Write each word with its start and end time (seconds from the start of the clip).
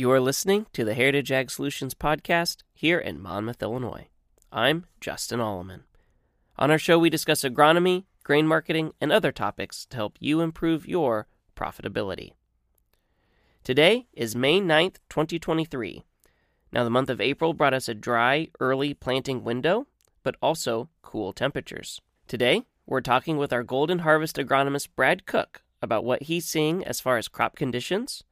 You 0.00 0.12
are 0.12 0.20
listening 0.20 0.66
to 0.74 0.84
the 0.84 0.94
Heritage 0.94 1.32
Ag 1.32 1.50
Solutions 1.50 1.92
podcast 1.92 2.58
here 2.72 3.00
in 3.00 3.20
Monmouth, 3.20 3.60
Illinois. 3.60 4.06
I'm 4.52 4.86
Justin 5.00 5.40
Alleman. 5.40 5.80
On 6.56 6.70
our 6.70 6.78
show, 6.78 7.00
we 7.00 7.10
discuss 7.10 7.42
agronomy, 7.42 8.04
grain 8.22 8.46
marketing, 8.46 8.92
and 9.00 9.10
other 9.10 9.32
topics 9.32 9.86
to 9.86 9.96
help 9.96 10.16
you 10.20 10.40
improve 10.40 10.86
your 10.86 11.26
profitability. 11.56 12.34
Today 13.64 14.06
is 14.12 14.36
May 14.36 14.60
9th, 14.60 14.98
2023. 15.10 16.04
Now, 16.70 16.84
the 16.84 16.90
month 16.90 17.10
of 17.10 17.20
April 17.20 17.52
brought 17.52 17.74
us 17.74 17.88
a 17.88 17.94
dry, 17.94 18.50
early 18.60 18.94
planting 18.94 19.42
window, 19.42 19.88
but 20.22 20.36
also 20.40 20.90
cool 21.02 21.32
temperatures. 21.32 22.00
Today, 22.28 22.62
we're 22.86 23.00
talking 23.00 23.36
with 23.36 23.52
our 23.52 23.64
Golden 23.64 23.98
Harvest 23.98 24.36
agronomist 24.36 24.90
Brad 24.94 25.26
Koch 25.26 25.60
about 25.82 26.04
what 26.04 26.22
he's 26.22 26.46
seeing 26.46 26.84
as 26.84 27.00
far 27.00 27.18
as 27.18 27.26
crop 27.26 27.56
conditions 27.56 28.22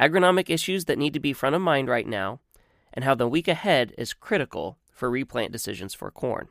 agronomic 0.00 0.48
issues 0.48 0.86
that 0.86 0.98
need 0.98 1.12
to 1.12 1.20
be 1.20 1.32
front 1.32 1.54
of 1.54 1.60
mind 1.60 1.88
right 1.88 2.06
now, 2.06 2.40
and 2.92 3.04
how 3.04 3.14
the 3.14 3.28
week 3.28 3.46
ahead 3.46 3.92
is 3.98 4.14
critical 4.14 4.78
for 4.90 5.10
replant 5.10 5.52
decisions 5.52 5.94
for 5.94 6.10
corn. 6.10 6.48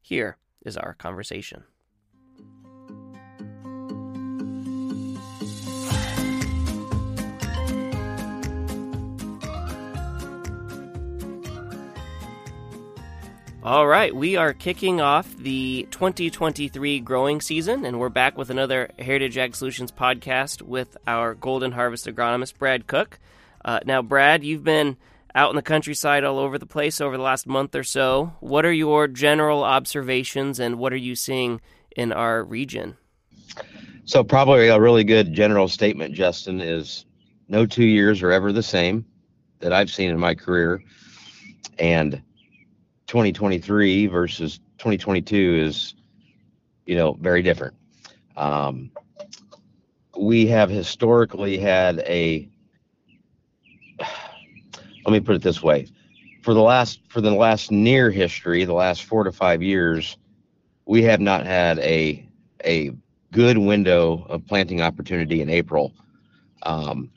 Here 0.00 0.36
is 0.64 0.76
our 0.76 0.94
conversation. 0.94 1.64
All 13.66 13.88
right, 13.88 14.14
we 14.14 14.36
are 14.36 14.52
kicking 14.52 15.00
off 15.00 15.36
the 15.38 15.88
2023 15.90 17.00
growing 17.00 17.40
season, 17.40 17.84
and 17.84 17.98
we're 17.98 18.08
back 18.10 18.38
with 18.38 18.48
another 18.48 18.90
Heritage 18.96 19.36
Ag 19.36 19.56
Solutions 19.56 19.90
podcast 19.90 20.62
with 20.62 20.96
our 21.04 21.34
Golden 21.34 21.72
Harvest 21.72 22.06
agronomist, 22.06 22.58
Brad 22.58 22.86
Koch. 22.86 23.18
Uh, 23.64 23.80
now, 23.84 24.02
Brad, 24.02 24.44
you've 24.44 24.62
been 24.62 24.96
out 25.34 25.50
in 25.50 25.56
the 25.56 25.62
countryside 25.62 26.22
all 26.22 26.38
over 26.38 26.58
the 26.58 26.64
place 26.64 27.00
over 27.00 27.16
the 27.16 27.24
last 27.24 27.48
month 27.48 27.74
or 27.74 27.82
so. 27.82 28.34
What 28.38 28.64
are 28.64 28.72
your 28.72 29.08
general 29.08 29.64
observations, 29.64 30.60
and 30.60 30.78
what 30.78 30.92
are 30.92 30.96
you 30.96 31.16
seeing 31.16 31.60
in 31.96 32.12
our 32.12 32.44
region? 32.44 32.96
So, 34.04 34.22
probably 34.22 34.68
a 34.68 34.78
really 34.78 35.02
good 35.02 35.32
general 35.32 35.66
statement, 35.66 36.14
Justin, 36.14 36.60
is 36.60 37.04
no 37.48 37.66
two 37.66 37.86
years 37.86 38.22
are 38.22 38.30
ever 38.30 38.52
the 38.52 38.62
same 38.62 39.04
that 39.58 39.72
I've 39.72 39.90
seen 39.90 40.10
in 40.10 40.20
my 40.20 40.36
career. 40.36 40.84
And 41.80 42.22
2023 43.06 44.06
versus 44.06 44.58
2022 44.78 45.64
is, 45.66 45.94
you 46.86 46.96
know, 46.96 47.12
very 47.14 47.42
different. 47.42 47.74
Um, 48.36 48.90
we 50.18 50.46
have 50.46 50.68
historically 50.70 51.58
had 51.58 52.00
a, 52.00 52.48
let 54.00 55.12
me 55.12 55.20
put 55.20 55.36
it 55.36 55.42
this 55.42 55.62
way, 55.62 55.88
for 56.42 56.54
the 56.54 56.62
last 56.62 57.00
for 57.08 57.20
the 57.20 57.32
last 57.32 57.70
near 57.72 58.10
history, 58.10 58.64
the 58.64 58.72
last 58.72 59.04
four 59.04 59.24
to 59.24 59.32
five 59.32 59.62
years, 59.62 60.16
we 60.84 61.02
have 61.02 61.20
not 61.20 61.44
had 61.44 61.78
a 61.80 62.24
a 62.64 62.92
good 63.32 63.58
window 63.58 64.24
of 64.28 64.46
planting 64.46 64.80
opportunity 64.80 65.42
in 65.42 65.50
April, 65.50 65.92
um, 66.62 67.10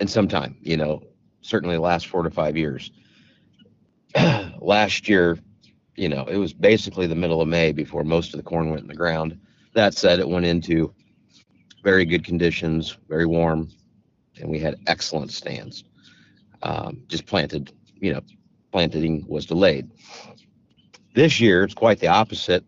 in 0.00 0.08
some 0.08 0.26
time. 0.26 0.56
You 0.60 0.76
know, 0.76 1.02
certainly 1.42 1.76
the 1.76 1.80
last 1.80 2.08
four 2.08 2.24
to 2.24 2.30
five 2.30 2.56
years. 2.56 2.90
last 4.60 5.08
year, 5.08 5.38
you 5.96 6.08
know, 6.08 6.24
it 6.26 6.36
was 6.36 6.52
basically 6.52 7.06
the 7.06 7.14
middle 7.14 7.40
of 7.40 7.48
May 7.48 7.72
before 7.72 8.04
most 8.04 8.34
of 8.34 8.38
the 8.38 8.44
corn 8.44 8.70
went 8.70 8.82
in 8.82 8.88
the 8.88 8.94
ground. 8.94 9.38
That 9.74 9.94
said, 9.94 10.18
it 10.18 10.28
went 10.28 10.46
into 10.46 10.92
very 11.82 12.04
good 12.04 12.24
conditions, 12.24 12.96
very 13.08 13.26
warm, 13.26 13.68
and 14.40 14.50
we 14.50 14.58
had 14.58 14.76
excellent 14.86 15.32
stands. 15.32 15.84
Um, 16.62 17.02
just 17.08 17.26
planted, 17.26 17.72
you 18.00 18.12
know, 18.12 18.20
planting 18.72 19.24
was 19.28 19.46
delayed. 19.46 19.90
This 21.14 21.40
year, 21.40 21.64
it's 21.64 21.74
quite 21.74 22.00
the 22.00 22.08
opposite. 22.08 22.64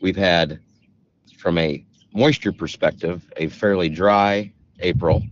We've 0.00 0.16
had, 0.16 0.60
from 1.38 1.58
a 1.58 1.84
moisture 2.12 2.52
perspective, 2.52 3.24
a 3.36 3.48
fairly 3.48 3.88
dry 3.88 4.52
April, 4.80 5.22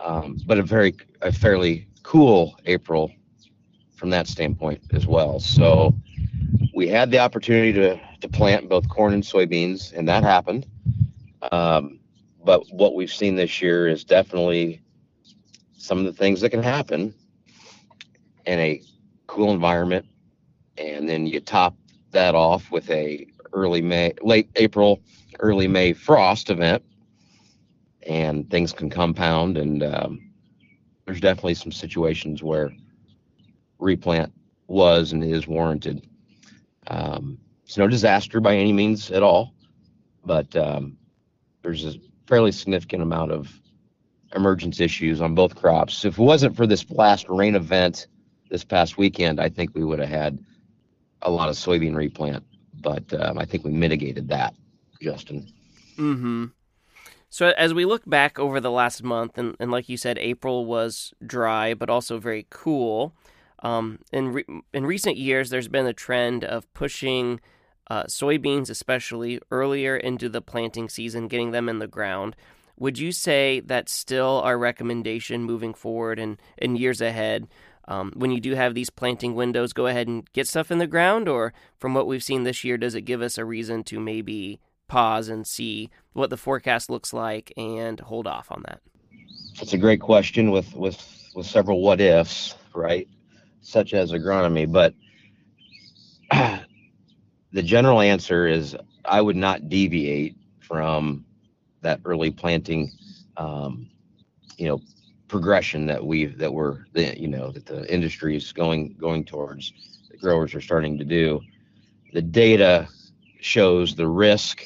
um, 0.00 0.38
but 0.46 0.58
a 0.58 0.62
very 0.62 0.94
a 1.22 1.32
fairly 1.32 1.86
cool 2.02 2.58
April 2.66 3.10
from 3.96 4.10
that 4.10 4.28
standpoint 4.28 4.80
as 4.92 5.06
well. 5.06 5.40
So 5.40 5.94
we 6.74 6.86
had 6.88 7.10
the 7.10 7.18
opportunity 7.18 7.72
to, 7.72 8.00
to 8.20 8.28
plant 8.28 8.68
both 8.68 8.88
corn 8.88 9.14
and 9.14 9.22
soybeans, 9.22 9.92
and 9.92 10.08
that 10.08 10.22
happened. 10.22 10.66
Um, 11.50 11.98
but 12.44 12.62
what 12.70 12.94
we've 12.94 13.12
seen 13.12 13.34
this 13.34 13.60
year 13.60 13.88
is 13.88 14.04
definitely 14.04 14.82
some 15.76 15.98
of 15.98 16.04
the 16.04 16.12
things 16.12 16.40
that 16.42 16.50
can 16.50 16.62
happen 16.62 17.14
in 18.44 18.58
a 18.58 18.82
cool 19.26 19.52
environment, 19.52 20.06
and 20.78 21.08
then 21.08 21.26
you 21.26 21.40
top 21.40 21.74
that 22.12 22.34
off 22.34 22.70
with 22.70 22.88
a 22.90 23.26
early 23.52 23.80
May, 23.80 24.12
late 24.22 24.50
April, 24.56 25.00
early 25.40 25.66
May 25.66 25.92
frost 25.92 26.50
event, 26.50 26.84
and 28.06 28.48
things 28.50 28.72
can 28.72 28.90
compound. 28.90 29.56
And 29.56 29.82
um, 29.82 30.30
there's 31.06 31.20
definitely 31.20 31.54
some 31.54 31.72
situations 31.72 32.42
where 32.42 32.70
replant 33.78 34.32
was 34.68 35.12
and 35.12 35.22
is 35.22 35.46
warranted. 35.46 36.06
Um, 36.88 37.38
it's 37.64 37.76
no 37.76 37.88
disaster 37.88 38.40
by 38.40 38.56
any 38.56 38.72
means 38.72 39.10
at 39.10 39.22
all, 39.22 39.54
but 40.24 40.54
um, 40.56 40.96
there's 41.62 41.84
a 41.84 41.94
fairly 42.26 42.52
significant 42.52 43.02
amount 43.02 43.32
of 43.32 43.60
emergence 44.34 44.80
issues 44.80 45.20
on 45.20 45.34
both 45.34 45.56
crops. 45.56 46.04
If 46.04 46.18
it 46.18 46.22
wasn't 46.22 46.56
for 46.56 46.66
this 46.66 46.88
last 46.90 47.28
rain 47.28 47.54
event 47.54 48.06
this 48.50 48.64
past 48.64 48.98
weekend, 48.98 49.40
I 49.40 49.48
think 49.48 49.70
we 49.74 49.84
would 49.84 49.98
have 49.98 50.08
had 50.08 50.38
a 51.22 51.30
lot 51.30 51.48
of 51.48 51.56
soybean 51.56 51.96
replant, 51.96 52.44
but 52.80 53.12
um, 53.20 53.38
I 53.38 53.44
think 53.44 53.64
we 53.64 53.72
mitigated 53.72 54.28
that, 54.28 54.54
Justin. 55.00 55.48
Mm-hmm. 55.98 56.46
So 57.28 57.52
as 57.58 57.74
we 57.74 57.84
look 57.84 58.08
back 58.08 58.38
over 58.38 58.60
the 58.60 58.70
last 58.70 59.02
month, 59.02 59.36
and, 59.36 59.56
and 59.58 59.70
like 59.70 59.88
you 59.88 59.96
said, 59.96 60.18
April 60.18 60.64
was 60.64 61.12
dry 61.24 61.74
but 61.74 61.90
also 61.90 62.18
very 62.18 62.46
cool. 62.50 63.14
Um, 63.62 64.00
in 64.12 64.32
re- 64.32 64.62
in 64.72 64.86
recent 64.86 65.16
years, 65.16 65.50
there's 65.50 65.68
been 65.68 65.86
a 65.86 65.92
trend 65.92 66.44
of 66.44 66.72
pushing 66.74 67.40
uh, 67.88 68.04
soybeans, 68.04 68.70
especially 68.70 69.40
earlier 69.50 69.96
into 69.96 70.28
the 70.28 70.42
planting 70.42 70.88
season, 70.88 71.28
getting 71.28 71.52
them 71.52 71.68
in 71.68 71.78
the 71.78 71.86
ground. 71.86 72.36
Would 72.78 72.98
you 72.98 73.12
say 73.12 73.60
that's 73.60 73.92
still 73.92 74.42
our 74.44 74.58
recommendation 74.58 75.44
moving 75.44 75.72
forward 75.72 76.18
and 76.18 76.38
in 76.58 76.76
years 76.76 77.00
ahead? 77.00 77.48
Um, 77.88 78.12
when 78.16 78.30
you 78.32 78.40
do 78.40 78.54
have 78.54 78.74
these 78.74 78.90
planting 78.90 79.34
windows, 79.34 79.72
go 79.72 79.86
ahead 79.86 80.08
and 80.08 80.30
get 80.32 80.48
stuff 80.48 80.70
in 80.70 80.78
the 80.78 80.86
ground, 80.86 81.28
or 81.28 81.52
from 81.78 81.94
what 81.94 82.06
we've 82.06 82.22
seen 82.22 82.42
this 82.42 82.64
year, 82.64 82.76
does 82.76 82.94
it 82.94 83.02
give 83.02 83.22
us 83.22 83.38
a 83.38 83.44
reason 83.44 83.84
to 83.84 84.00
maybe 84.00 84.60
pause 84.88 85.28
and 85.28 85.46
see 85.46 85.88
what 86.12 86.30
the 86.30 86.36
forecast 86.36 86.90
looks 86.90 87.12
like 87.12 87.52
and 87.56 88.00
hold 88.00 88.26
off 88.26 88.50
on 88.50 88.62
that? 88.66 88.80
It's 89.60 89.72
a 89.72 89.78
great 89.78 90.00
question 90.00 90.50
with 90.50 90.74
with 90.74 91.00
with 91.34 91.46
several 91.46 91.80
what 91.80 92.00
ifs, 92.00 92.54
right? 92.74 93.08
Such 93.66 93.94
as 93.94 94.12
agronomy, 94.12 94.70
but 94.70 94.94
the 97.52 97.62
general 97.62 98.00
answer 98.00 98.46
is 98.46 98.76
I 99.04 99.20
would 99.20 99.36
not 99.36 99.68
deviate 99.68 100.36
from 100.60 101.24
that 101.82 102.00
early 102.04 102.30
planting, 102.30 102.92
um, 103.36 103.88
you 104.56 104.68
know, 104.68 104.80
progression 105.28 105.86
that 105.86 106.04
we've 106.04 106.38
that 106.38 106.52
we're 106.52 106.84
the 106.92 107.18
you 107.18 107.26
know 107.26 107.50
that 107.50 107.66
the 107.66 107.92
industry 107.92 108.36
is 108.36 108.52
going 108.52 108.94
going 109.00 109.24
towards. 109.24 109.72
The 110.10 110.16
growers 110.18 110.54
are 110.54 110.60
starting 110.60 110.96
to 110.98 111.04
do. 111.04 111.40
The 112.12 112.22
data 112.22 112.88
shows 113.40 113.96
the 113.96 114.06
risk 114.06 114.64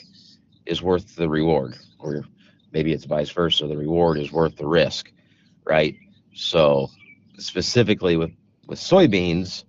is 0.67 0.83
worth 0.83 1.17
the 1.17 1.29
reward, 1.29 1.79
or 1.99 2.25
maybe 2.73 2.93
it's 2.93 3.07
vice 3.07 3.31
versa. 3.31 3.67
The 3.67 3.77
reward 3.77 4.19
is 4.19 4.31
worth 4.31 4.57
the 4.57 4.67
risk, 4.67 5.11
right? 5.65 5.97
So 6.35 6.91
specifically 7.39 8.17
with 8.17 8.31
with 8.71 8.79
soybeans, 8.79 9.65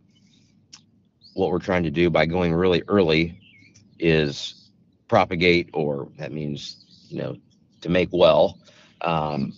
what 1.33 1.49
we're 1.49 1.57
trying 1.57 1.81
to 1.81 1.89
do 1.89 2.09
by 2.11 2.23
going 2.23 2.53
really 2.53 2.83
early 2.87 3.35
is 3.97 4.69
propagate, 5.07 5.69
or 5.73 6.07
that 6.19 6.31
means, 6.31 6.85
you 7.09 7.17
know, 7.17 7.35
to 7.81 7.89
make 7.89 8.09
well, 8.11 8.59
um, 9.01 9.53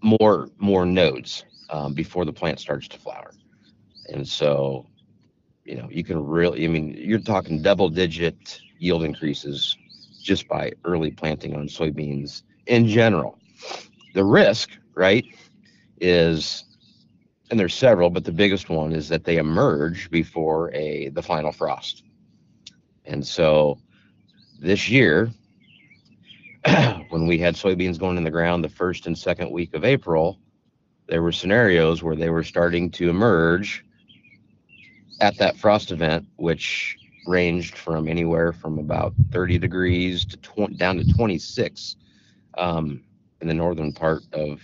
more 0.00 0.48
more 0.58 0.86
nodes 0.86 1.44
um, 1.70 1.92
before 1.92 2.24
the 2.24 2.32
plant 2.32 2.60
starts 2.60 2.86
to 2.86 2.98
flower. 2.98 3.32
And 4.10 4.26
so, 4.26 4.86
you 5.64 5.74
know, 5.74 5.88
you 5.90 6.04
can 6.04 6.24
really, 6.24 6.64
I 6.64 6.68
mean, 6.68 6.94
you're 6.96 7.18
talking 7.18 7.60
double 7.60 7.88
digit 7.88 8.60
yield 8.78 9.02
increases 9.02 9.76
just 10.22 10.46
by 10.46 10.72
early 10.84 11.10
planting 11.10 11.56
on 11.56 11.66
soybeans 11.66 12.42
in 12.66 12.86
general. 12.86 13.40
The 14.14 14.24
risk, 14.24 14.70
right, 14.94 15.24
is 16.00 16.64
and 17.50 17.58
there's 17.58 17.74
several, 17.74 18.10
but 18.10 18.24
the 18.24 18.32
biggest 18.32 18.68
one 18.68 18.92
is 18.92 19.08
that 19.08 19.24
they 19.24 19.38
emerge 19.38 20.10
before 20.10 20.72
a 20.74 21.08
the 21.10 21.22
final 21.22 21.52
frost. 21.52 22.04
And 23.04 23.26
so 23.26 23.80
this 24.58 24.88
year, 24.88 25.30
when 27.08 27.26
we 27.26 27.38
had 27.38 27.54
soybeans 27.54 27.98
going 27.98 28.16
in 28.18 28.24
the 28.24 28.30
ground 28.30 28.64
the 28.64 28.68
first 28.68 29.06
and 29.06 29.16
second 29.16 29.50
week 29.50 29.74
of 29.74 29.84
April, 29.84 30.38
there 31.08 31.22
were 31.22 31.32
scenarios 31.32 32.02
where 32.02 32.16
they 32.16 32.30
were 32.30 32.44
starting 32.44 32.90
to 32.92 33.08
emerge 33.08 33.84
at 35.20 35.38
that 35.38 35.56
frost 35.56 35.90
event, 35.90 36.26
which 36.36 36.98
ranged 37.26 37.76
from 37.76 38.08
anywhere 38.08 38.52
from 38.52 38.78
about 38.78 39.14
30 39.32 39.58
degrees 39.58 40.24
to 40.26 40.36
20, 40.38 40.74
down 40.74 40.96
to 40.98 41.04
26 41.04 41.96
um, 42.58 43.02
in 43.40 43.48
the 43.48 43.54
northern 43.54 43.92
part 43.92 44.22
of 44.32 44.60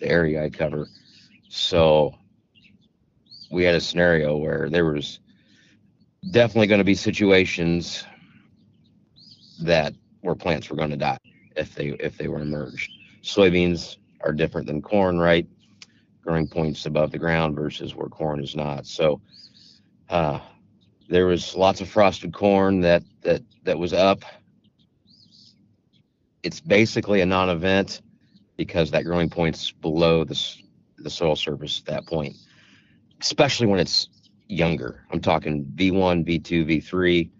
the 0.00 0.08
area 0.08 0.44
I 0.44 0.50
cover. 0.50 0.90
So 1.52 2.14
we 3.50 3.64
had 3.64 3.74
a 3.74 3.80
scenario 3.80 4.36
where 4.36 4.70
there 4.70 4.84
was 4.84 5.18
definitely 6.30 6.68
going 6.68 6.78
to 6.78 6.84
be 6.84 6.94
situations 6.94 8.04
that 9.60 9.92
where 10.20 10.36
plants 10.36 10.70
were 10.70 10.76
going 10.76 10.90
to 10.90 10.96
die 10.96 11.18
if 11.56 11.74
they 11.74 11.88
if 11.88 12.16
they 12.16 12.28
were 12.28 12.40
emerged. 12.40 12.88
Soybeans 13.24 13.96
are 14.20 14.32
different 14.32 14.68
than 14.68 14.80
corn, 14.80 15.18
right? 15.18 15.44
Growing 16.22 16.46
points 16.46 16.86
above 16.86 17.10
the 17.10 17.18
ground 17.18 17.56
versus 17.56 17.96
where 17.96 18.08
corn 18.08 18.40
is 18.40 18.54
not. 18.54 18.86
So 18.86 19.20
uh, 20.08 20.38
there 21.08 21.26
was 21.26 21.56
lots 21.56 21.80
of 21.80 21.88
frosted 21.88 22.32
corn 22.32 22.80
that 22.82 23.02
that 23.22 23.42
that 23.64 23.76
was 23.76 23.92
up. 23.92 24.22
It's 26.44 26.60
basically 26.60 27.22
a 27.22 27.26
non-event 27.26 28.02
because 28.56 28.92
that 28.92 29.04
growing 29.04 29.28
point's 29.28 29.72
below 29.72 30.22
the 30.22 30.36
the 31.02 31.10
soil 31.10 31.36
surface 31.36 31.80
at 31.80 31.86
that 31.86 32.06
point, 32.06 32.36
especially 33.20 33.66
when 33.66 33.80
it's 33.80 34.08
younger. 34.48 35.04
I'm 35.10 35.20
talking 35.20 35.64
V1, 35.76 36.26
V2, 36.26 36.82
V3. 36.82 37.30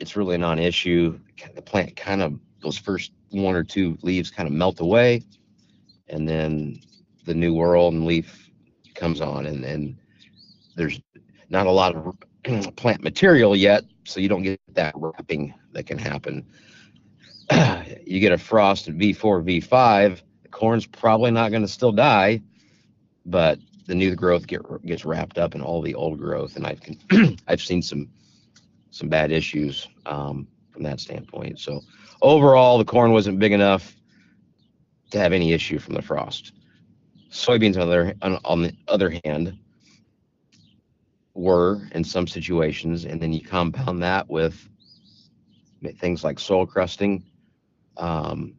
It's 0.00 0.16
really 0.16 0.34
a 0.34 0.38
non-issue. 0.38 1.18
The 1.54 1.62
plant 1.62 1.96
kind 1.96 2.22
of 2.22 2.38
those 2.62 2.78
first 2.78 3.12
one 3.30 3.54
or 3.54 3.64
two 3.64 3.98
leaves 4.02 4.30
kind 4.30 4.46
of 4.46 4.52
melt 4.52 4.80
away, 4.80 5.22
and 6.08 6.28
then 6.28 6.80
the 7.26 7.34
new 7.34 7.54
world 7.54 7.94
and 7.94 8.06
leaf 8.06 8.50
comes 8.94 9.20
on, 9.20 9.46
and 9.46 9.64
and 9.64 9.96
there's 10.76 11.00
not 11.48 11.66
a 11.66 11.70
lot 11.70 11.94
of 11.94 12.16
plant 12.76 13.02
material 13.02 13.54
yet, 13.54 13.84
so 14.04 14.20
you 14.20 14.28
don't 14.28 14.42
get 14.42 14.60
that 14.72 14.94
wrapping 14.96 15.54
that 15.72 15.86
can 15.86 15.98
happen. 15.98 16.46
you 18.06 18.20
get 18.20 18.32
a 18.32 18.38
frost 18.38 18.88
at 18.88 18.94
V4, 18.94 19.60
V5, 19.62 20.20
the 20.42 20.48
corn's 20.48 20.86
probably 20.86 21.30
not 21.30 21.50
going 21.50 21.62
to 21.62 21.68
still 21.68 21.92
die, 21.92 22.40
but 23.26 23.58
the 23.86 23.94
new 23.94 24.14
growth 24.14 24.46
get, 24.46 24.60
gets 24.84 25.04
wrapped 25.04 25.38
up 25.38 25.54
in 25.54 25.60
all 25.60 25.80
the 25.80 25.94
old 25.94 26.18
growth, 26.18 26.56
and 26.56 26.66
I've 26.66 26.80
I've 27.48 27.60
seen 27.60 27.82
some 27.82 28.08
some 28.90 29.08
bad 29.08 29.32
issues 29.32 29.88
um, 30.06 30.46
from 30.70 30.84
that 30.84 31.00
standpoint. 31.00 31.58
So 31.58 31.80
overall, 32.22 32.78
the 32.78 32.84
corn 32.84 33.12
wasn't 33.12 33.38
big 33.38 33.52
enough 33.52 33.96
to 35.10 35.18
have 35.18 35.32
any 35.32 35.52
issue 35.52 35.78
from 35.78 35.94
the 35.94 36.02
frost. 36.02 36.52
Soybeans, 37.30 37.76
on 37.76 37.88
the, 37.88 38.16
on, 38.22 38.38
on 38.44 38.62
the 38.62 38.72
other 38.86 39.18
hand, 39.24 39.58
were 41.34 41.88
in 41.92 42.04
some 42.04 42.28
situations, 42.28 43.04
and 43.04 43.20
then 43.20 43.32
you 43.32 43.40
compound 43.40 44.02
that 44.02 44.28
with 44.28 44.68
things 45.98 46.22
like 46.22 46.38
soil 46.38 46.64
crusting, 46.64 47.24
um, 47.96 48.54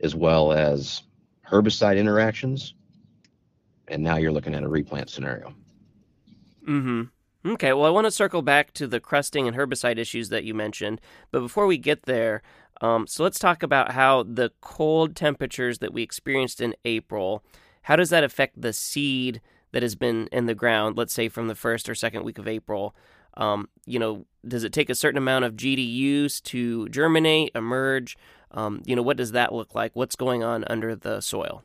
as 0.00 0.14
well 0.14 0.52
as 0.52 1.02
herbicide 1.46 1.98
interactions, 1.98 2.74
and 3.90 4.02
now 4.02 4.16
you're 4.16 4.32
looking 4.32 4.54
at 4.54 4.62
a 4.62 4.68
replant 4.68 5.10
scenario. 5.10 5.54
Hmm. 6.64 7.02
Okay. 7.44 7.72
Well, 7.72 7.86
I 7.86 7.90
want 7.90 8.06
to 8.06 8.10
circle 8.10 8.42
back 8.42 8.72
to 8.74 8.86
the 8.86 9.00
crusting 9.00 9.48
and 9.48 9.56
herbicide 9.56 9.98
issues 9.98 10.28
that 10.28 10.44
you 10.44 10.54
mentioned, 10.54 11.00
but 11.30 11.40
before 11.40 11.66
we 11.66 11.78
get 11.78 12.04
there, 12.04 12.42
um, 12.80 13.06
so 13.06 13.22
let's 13.22 13.38
talk 13.38 13.62
about 13.62 13.92
how 13.92 14.22
the 14.22 14.52
cold 14.60 15.14
temperatures 15.14 15.78
that 15.78 15.92
we 15.92 16.02
experienced 16.02 16.60
in 16.60 16.74
April. 16.84 17.44
How 17.82 17.96
does 17.96 18.10
that 18.10 18.24
affect 18.24 18.60
the 18.60 18.72
seed 18.72 19.40
that 19.72 19.82
has 19.82 19.94
been 19.94 20.28
in 20.32 20.46
the 20.46 20.54
ground, 20.54 20.96
let's 20.96 21.12
say 21.12 21.28
from 21.28 21.48
the 21.48 21.54
first 21.54 21.88
or 21.88 21.94
second 21.94 22.24
week 22.24 22.38
of 22.38 22.48
April, 22.48 22.94
um, 23.36 23.68
you 23.86 23.98
know, 23.98 24.26
does 24.46 24.64
it 24.64 24.72
take 24.72 24.90
a 24.90 24.94
certain 24.94 25.18
amount 25.18 25.44
of 25.44 25.54
GDUs 25.54 26.42
to 26.42 26.88
germinate, 26.88 27.52
emerge? 27.54 28.16
Um, 28.50 28.82
you 28.84 28.96
know, 28.96 29.02
what 29.02 29.16
does 29.16 29.32
that 29.32 29.54
look 29.54 29.74
like? 29.74 29.94
What's 29.94 30.16
going 30.16 30.42
on 30.42 30.64
under 30.66 30.96
the 30.96 31.20
soil? 31.20 31.62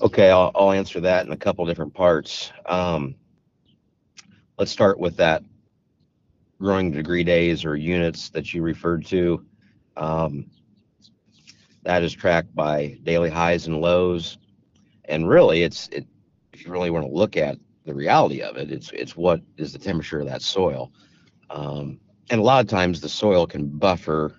Okay, 0.00 0.30
I'll, 0.30 0.50
I'll 0.54 0.72
answer 0.72 1.00
that 1.00 1.24
in 1.24 1.32
a 1.32 1.36
couple 1.36 1.64
different 1.64 1.94
parts. 1.94 2.52
Um, 2.66 3.14
let's 4.58 4.70
start 4.70 4.98
with 4.98 5.16
that 5.16 5.42
growing 6.60 6.90
degree 6.90 7.24
days 7.24 7.64
or 7.64 7.76
units 7.76 8.28
that 8.30 8.52
you 8.52 8.62
referred 8.62 9.06
to. 9.06 9.44
Um, 9.96 10.50
that 11.84 12.02
is 12.02 12.12
tracked 12.12 12.54
by 12.54 12.98
daily 13.04 13.30
highs 13.30 13.68
and 13.68 13.80
lows, 13.80 14.36
and 15.06 15.26
really, 15.26 15.62
it's 15.62 15.88
it, 15.88 16.06
if 16.52 16.66
you 16.66 16.72
really 16.72 16.90
want 16.90 17.06
to 17.06 17.12
look 17.12 17.36
at 17.38 17.56
the 17.86 17.94
reality 17.94 18.42
of 18.42 18.56
it, 18.56 18.70
it's 18.70 18.90
it's 18.92 19.16
what 19.16 19.40
is 19.56 19.72
the 19.72 19.78
temperature 19.78 20.20
of 20.20 20.26
that 20.26 20.42
soil, 20.42 20.92
um, 21.48 21.98
and 22.28 22.40
a 22.40 22.44
lot 22.44 22.60
of 22.60 22.68
times 22.68 23.00
the 23.00 23.08
soil 23.08 23.46
can 23.46 23.68
buffer 23.68 24.34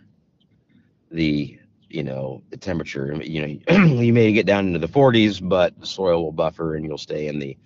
the 1.10 1.58
you 1.90 2.04
know 2.04 2.44
the 2.50 2.58
temperature. 2.58 3.16
You 3.22 3.60
know, 3.68 3.86
you 4.02 4.14
may 4.14 4.32
get 4.34 4.46
down 4.46 4.68
into 4.68 4.80
the 4.80 4.88
40s, 4.88 5.48
but 5.48 5.80
the 5.80 5.86
soil 5.86 6.24
will 6.24 6.32
buffer, 6.32 6.76
and 6.76 6.86
you'll 6.86 6.98
stay 6.98 7.28
in 7.28 7.40
the 7.40 7.58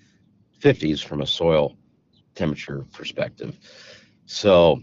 50s 0.62 1.04
from 1.04 1.22
a 1.22 1.28
soil 1.28 1.76
temperature 2.36 2.86
perspective. 2.94 3.58
So 4.26 4.82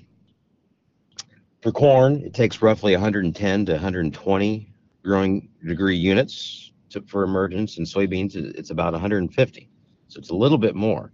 for 1.63 1.73
corn, 1.73 2.23
it 2.25 2.35
takes 2.35 2.63
roughly 2.63 2.93
110 2.93 3.67
to 3.67 3.73
120 3.73 4.73
growing 5.03 5.49
degree 5.67 5.97
units 5.97 6.73
to, 6.91 7.03
for 7.03 7.23
emergence. 7.23 7.79
and 7.79 7.87
soybeans, 7.87 8.35
it's 8.35 8.71
about 8.71 8.93
150. 8.93 9.71
So 10.09 10.19
it's 10.19 10.31
a 10.31 10.35
little 10.35 10.59
bit 10.59 10.75
more. 10.75 11.13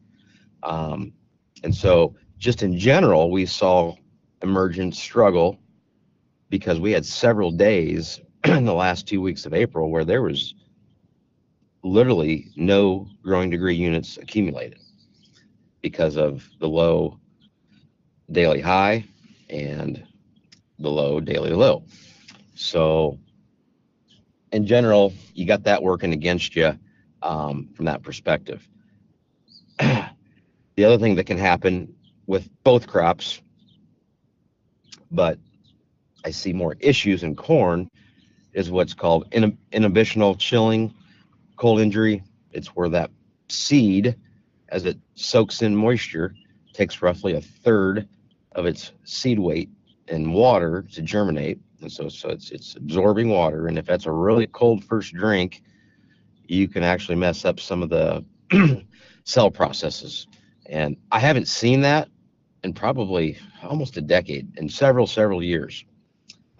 Um, 0.63 1.13
and 1.63 1.75
so, 1.75 2.15
just 2.39 2.63
in 2.63 2.79
general, 2.79 3.31
we 3.31 3.47
saw 3.47 3.95
emergence 4.43 4.99
struggle 4.99 5.59
because 6.51 6.81
we 6.81 6.93
had 6.93 7.05
several 7.05 7.51
days 7.51 8.21
in 8.45 8.65
the 8.65 8.75
last 8.75 9.09
two 9.09 9.21
weeks 9.21 9.47
of 9.47 9.55
April 9.55 9.91
where 9.91 10.05
there 10.05 10.23
was 10.23 10.55
literally 11.83 12.51
no 12.57 13.09
growing 13.23 13.51
degree 13.51 13.75
units 13.75 14.17
accumulated 14.17 14.79
because 15.83 16.17
of 16.17 16.49
the 16.61 16.69
low 16.69 17.19
daily 18.31 18.61
high 18.61 19.05
and 19.51 20.07
the 20.79 20.91
low 20.91 21.21
daily 21.21 21.51
low. 21.51 21.85
So 22.55 23.19
in 24.53 24.67
general, 24.67 25.13
you 25.35 25.47
got 25.47 25.65
that 25.65 25.83
working 25.83 26.13
against 26.13 26.57
you 26.57 26.79
um, 27.23 27.69
from 27.75 27.87
that 27.87 28.03
perspective. 28.03 28.67
the 29.79 30.85
other 30.85 30.99
thing 30.99 31.17
that 31.17 31.25
can 31.25 31.39
happen 31.39 31.95
with 32.27 32.49
both 32.63 32.87
crops, 32.87 33.43
but 35.11 35.39
I 36.25 36.31
see 36.31 36.53
more 36.53 36.77
issues 36.81 37.23
in 37.23 37.37
corn, 37.37 37.89
is 38.53 38.71
what's 38.71 38.95
called 38.95 39.31
imbibitional 39.33 40.39
chilling 40.39 40.95
cold 41.57 41.81
injury. 41.81 42.23
It's 42.53 42.69
where 42.69 42.89
that 42.91 43.11
seed, 43.49 44.17
as 44.69 44.85
it 44.85 44.99
soaks 45.15 45.63
in 45.63 45.77
moisture, 45.77 46.35
takes 46.73 47.03
roughly 47.03 47.35
a 47.35 47.41
third 47.41 48.09
of 48.53 48.67
its 48.67 48.93
seed 49.05 49.39
weight 49.39 49.71
in 50.09 50.33
water 50.33 50.87
to 50.93 51.03
germinate. 51.03 51.59
And 51.81 51.91
so 51.91 52.09
so 52.09 52.31
it's 52.31 52.51
it's 52.51 52.77
absorbing 52.77 53.29
water. 53.29 53.67
And 53.67 53.79
if 53.79 53.87
that's 53.87 54.07
a 54.07 54.13
really 54.13 54.47
cold 54.47 54.85
first 54.85 55.13
drink 55.15 55.63
you 56.47 56.69
can 56.69 56.83
actually 56.83 57.17
mess 57.17 57.45
up 57.45 57.59
some 57.59 57.83
of 57.83 57.89
the 57.89 58.25
cell 59.25 59.51
processes. 59.51 60.27
And 60.67 60.97
i 61.13 61.19
haven't 61.19 61.49
seen 61.49 61.83
that 61.83 62.09
in 62.63 62.73
probably 62.73 63.37
almost 63.63 63.97
a 63.97 64.01
decade 64.01 64.57
in 64.57 64.69
several 64.69 65.07
several 65.07 65.43
years 65.43 65.85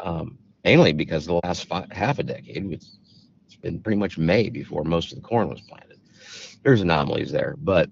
um, 0.01 0.39
mainly 0.65 0.93
because 0.93 1.27
the 1.27 1.41
last 1.45 1.67
five, 1.67 1.91
half 1.91 2.19
a 2.19 2.23
decade 2.23 2.73
it's, 2.73 2.99
it's 3.47 3.57
been 3.57 3.81
pretty 3.81 3.99
much 3.99 4.19
may 4.19 4.49
before 4.49 4.85
most 4.85 5.13
of 5.13 5.17
the 5.17 5.27
corn 5.27 5.49
was 5.49 5.61
planted 5.63 5.99
there's 6.63 6.81
anomalies 6.81 7.31
there 7.31 7.55
but 7.59 7.91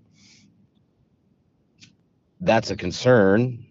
that's 2.41 2.71
a 2.71 2.77
concern 2.77 3.65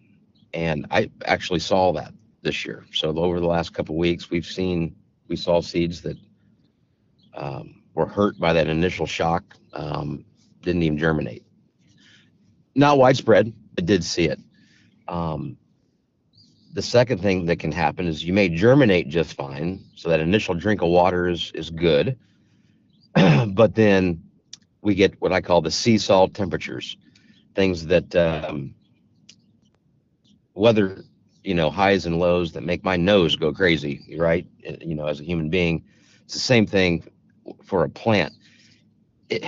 and 0.54 0.86
i 0.92 1.10
actually 1.26 1.60
saw 1.60 1.92
that 1.92 2.14
this 2.42 2.66
year. 2.66 2.86
So 2.94 3.10
over 3.18 3.40
the 3.40 3.48
last 3.48 3.74
couple 3.74 3.96
weeks, 3.96 4.30
we've 4.30 4.46
seen 4.46 4.96
we 5.28 5.36
saw 5.36 5.62
seeds 5.62 6.02
that 6.02 6.18
um, 7.34 7.82
were 7.94 8.08
hurt 8.08 8.38
by 8.40 8.54
that 8.54 8.68
initial 8.68 9.06
shock, 9.06 9.44
um, 9.74 10.26
didn't 10.62 10.84
even 10.84 10.98
germinate. 10.98 11.44
Not 12.76 12.98
widespread, 12.98 13.54
but 13.76 13.86
did 13.86 14.04
see 14.04 14.26
it. 14.26 14.40
Um, 15.08 15.58
the 16.74 16.82
second 16.82 17.22
thing 17.22 17.46
that 17.46 17.60
can 17.60 17.72
happen 17.72 18.08
is 18.08 18.24
you 18.24 18.34
may 18.34 18.50
germinate 18.50 19.10
just 19.10 19.34
fine, 19.34 19.84
so 19.96 20.10
that 20.10 20.20
initial 20.20 20.56
drink 20.56 20.82
of 20.82 20.90
water 20.90 21.28
is 21.28 21.52
is 21.54 21.70
good, 21.70 22.18
but 23.14 23.76
then 23.76 24.24
we 24.82 24.96
get 24.96 25.20
what 25.22 25.34
I 25.34 25.42
call 25.42 25.62
the 25.62 25.72
seesaw 25.72 26.28
temperatures, 26.28 26.98
things 27.56 27.86
that 27.88 28.16
um, 28.16 28.74
whether 30.54 31.04
you 31.44 31.56
know 31.56 31.70
highs 31.70 32.06
and 32.06 32.20
lows 32.20 32.54
that 32.54 32.64
make 32.64 32.84
my 32.84 32.98
nose 32.98 33.36
go 33.36 33.52
crazy 33.52 34.16
right 34.20 34.46
you 34.80 34.94
know 34.94 35.08
as 35.08 35.20
a 35.20 35.24
human 35.24 35.50
being 35.50 35.84
it's 36.32 36.34
the 36.34 36.40
same 36.40 36.66
thing 36.66 37.04
for 37.66 37.84
a 37.84 37.90
plant. 37.90 38.34
It, 39.30 39.44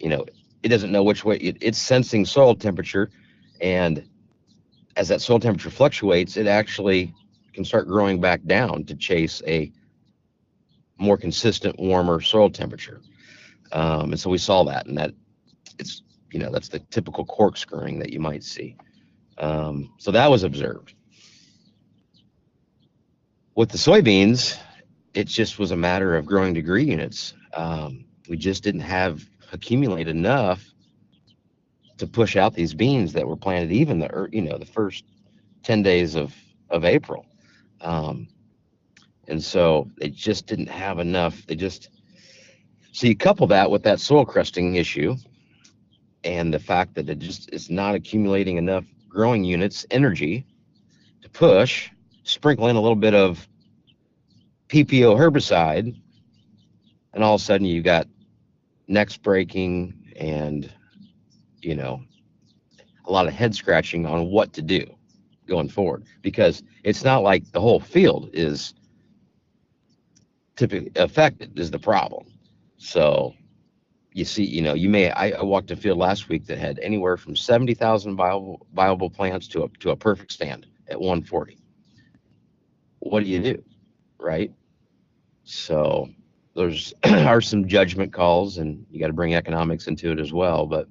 you 0.00 0.08
know, 0.08 0.26
it 0.64 0.68
doesn't 0.68 0.90
know 0.90 1.04
which 1.04 1.24
way 1.24 1.36
it, 1.36 1.56
it's 1.60 1.78
sensing 1.78 2.24
soil 2.24 2.56
temperature, 2.56 3.10
and 3.60 4.08
as 4.96 5.08
that 5.08 5.20
soil 5.20 5.38
temperature 5.38 5.70
fluctuates, 5.70 6.36
it 6.36 6.46
actually 6.46 7.14
can 7.52 7.64
start 7.64 7.86
growing 7.86 8.20
back 8.20 8.42
down 8.44 8.84
to 8.84 8.94
chase 8.94 9.42
a 9.46 9.70
more 10.98 11.16
consistent, 11.16 11.78
warmer 11.78 12.20
soil 12.20 12.50
temperature. 12.50 13.00
Um, 13.72 14.12
and 14.12 14.20
so 14.20 14.30
we 14.30 14.38
saw 14.38 14.64
that, 14.64 14.86
and 14.86 14.96
that 14.96 15.12
it's 15.78 16.02
you 16.32 16.38
know 16.38 16.50
that's 16.50 16.68
the 16.68 16.78
typical 16.78 17.24
corkscrewing 17.24 17.98
that 17.98 18.12
you 18.12 18.20
might 18.20 18.42
see. 18.42 18.76
Um, 19.38 19.92
so 19.98 20.10
that 20.12 20.30
was 20.30 20.42
observed. 20.42 20.94
With 23.54 23.70
the 23.70 23.78
soybeans, 23.78 24.58
it 25.14 25.26
just 25.26 25.58
was 25.58 25.70
a 25.70 25.76
matter 25.76 26.16
of 26.16 26.26
growing 26.26 26.54
degree 26.54 26.84
units. 26.84 27.34
Um, 27.52 28.04
we 28.28 28.36
just 28.36 28.62
didn't 28.62 28.82
have 28.82 29.22
accumulate 29.52 30.08
enough 30.08 30.64
to 31.98 32.06
push 32.06 32.36
out 32.36 32.54
these 32.54 32.74
beans 32.74 33.12
that 33.12 33.26
were 33.26 33.36
planted 33.36 33.72
even 33.72 33.98
the 33.98 34.28
you 34.32 34.42
know 34.42 34.58
the 34.58 34.66
first 34.66 35.04
10 35.62 35.82
days 35.82 36.14
of 36.14 36.34
of 36.70 36.84
April. 36.84 37.26
Um, 37.80 38.28
and 39.28 39.42
so 39.42 39.90
they 39.98 40.10
just 40.10 40.46
didn't 40.46 40.68
have 40.68 40.98
enough. 40.98 41.46
They 41.46 41.56
just 41.56 41.90
so 42.92 43.06
you 43.06 43.16
couple 43.16 43.46
that 43.48 43.70
with 43.70 43.82
that 43.82 44.00
soil 44.00 44.24
crusting 44.24 44.76
issue 44.76 45.16
and 46.24 46.52
the 46.52 46.58
fact 46.58 46.94
that 46.94 47.08
it 47.08 47.18
just 47.18 47.52
is 47.52 47.70
not 47.70 47.94
accumulating 47.94 48.56
enough 48.56 48.84
growing 49.08 49.44
units 49.44 49.86
energy 49.90 50.46
to 51.22 51.28
push, 51.30 51.90
sprinkle 52.24 52.68
in 52.68 52.76
a 52.76 52.80
little 52.80 52.96
bit 52.96 53.14
of 53.14 53.46
PPO 54.68 55.16
herbicide, 55.16 55.94
and 57.12 57.24
all 57.24 57.36
of 57.36 57.40
a 57.40 57.44
sudden 57.44 57.66
you 57.66 57.82
got 57.82 58.08
necks 58.88 59.16
breaking 59.16 60.12
and 60.16 60.72
you 61.62 61.74
know 61.74 62.02
a 63.06 63.12
lot 63.12 63.26
of 63.26 63.32
head 63.32 63.54
scratching 63.54 64.06
on 64.06 64.26
what 64.26 64.52
to 64.54 64.62
do 64.62 64.84
going 65.46 65.68
forward. 65.68 66.04
Because 66.22 66.62
it's 66.84 67.04
not 67.04 67.22
like 67.22 67.50
the 67.52 67.60
whole 67.60 67.80
field 67.80 68.30
is 68.32 68.74
typically 70.56 70.90
affected 70.96 71.58
is 71.58 71.70
the 71.70 71.78
problem. 71.78 72.26
So 72.78 73.34
you 74.12 74.24
see 74.24 74.44
you 74.44 74.62
know 74.62 74.72
you 74.72 74.88
may 74.88 75.10
i, 75.10 75.30
I 75.30 75.42
walked 75.42 75.70
a 75.70 75.76
field 75.76 75.98
last 75.98 76.30
week 76.30 76.46
that 76.46 76.56
had 76.56 76.78
anywhere 76.78 77.18
from 77.18 77.36
70000 77.36 78.16
viable, 78.16 78.66
viable 78.72 79.10
plants 79.10 79.46
to 79.48 79.64
a, 79.64 79.68
to 79.80 79.90
a 79.90 79.96
perfect 79.96 80.32
stand 80.32 80.66
at 80.88 80.98
140 80.98 81.58
what 83.00 83.22
do 83.22 83.28
you 83.28 83.42
do 83.42 83.62
right? 84.18 84.52
So 85.44 86.08
there's 86.54 86.94
are 87.04 87.40
some 87.40 87.68
judgment 87.68 88.12
calls 88.12 88.58
and 88.58 88.86
you 88.90 88.98
got 88.98 89.08
to 89.08 89.12
bring 89.12 89.34
economics 89.34 89.86
into 89.86 90.10
it 90.10 90.18
as 90.18 90.32
well 90.32 90.66
but 90.66 90.88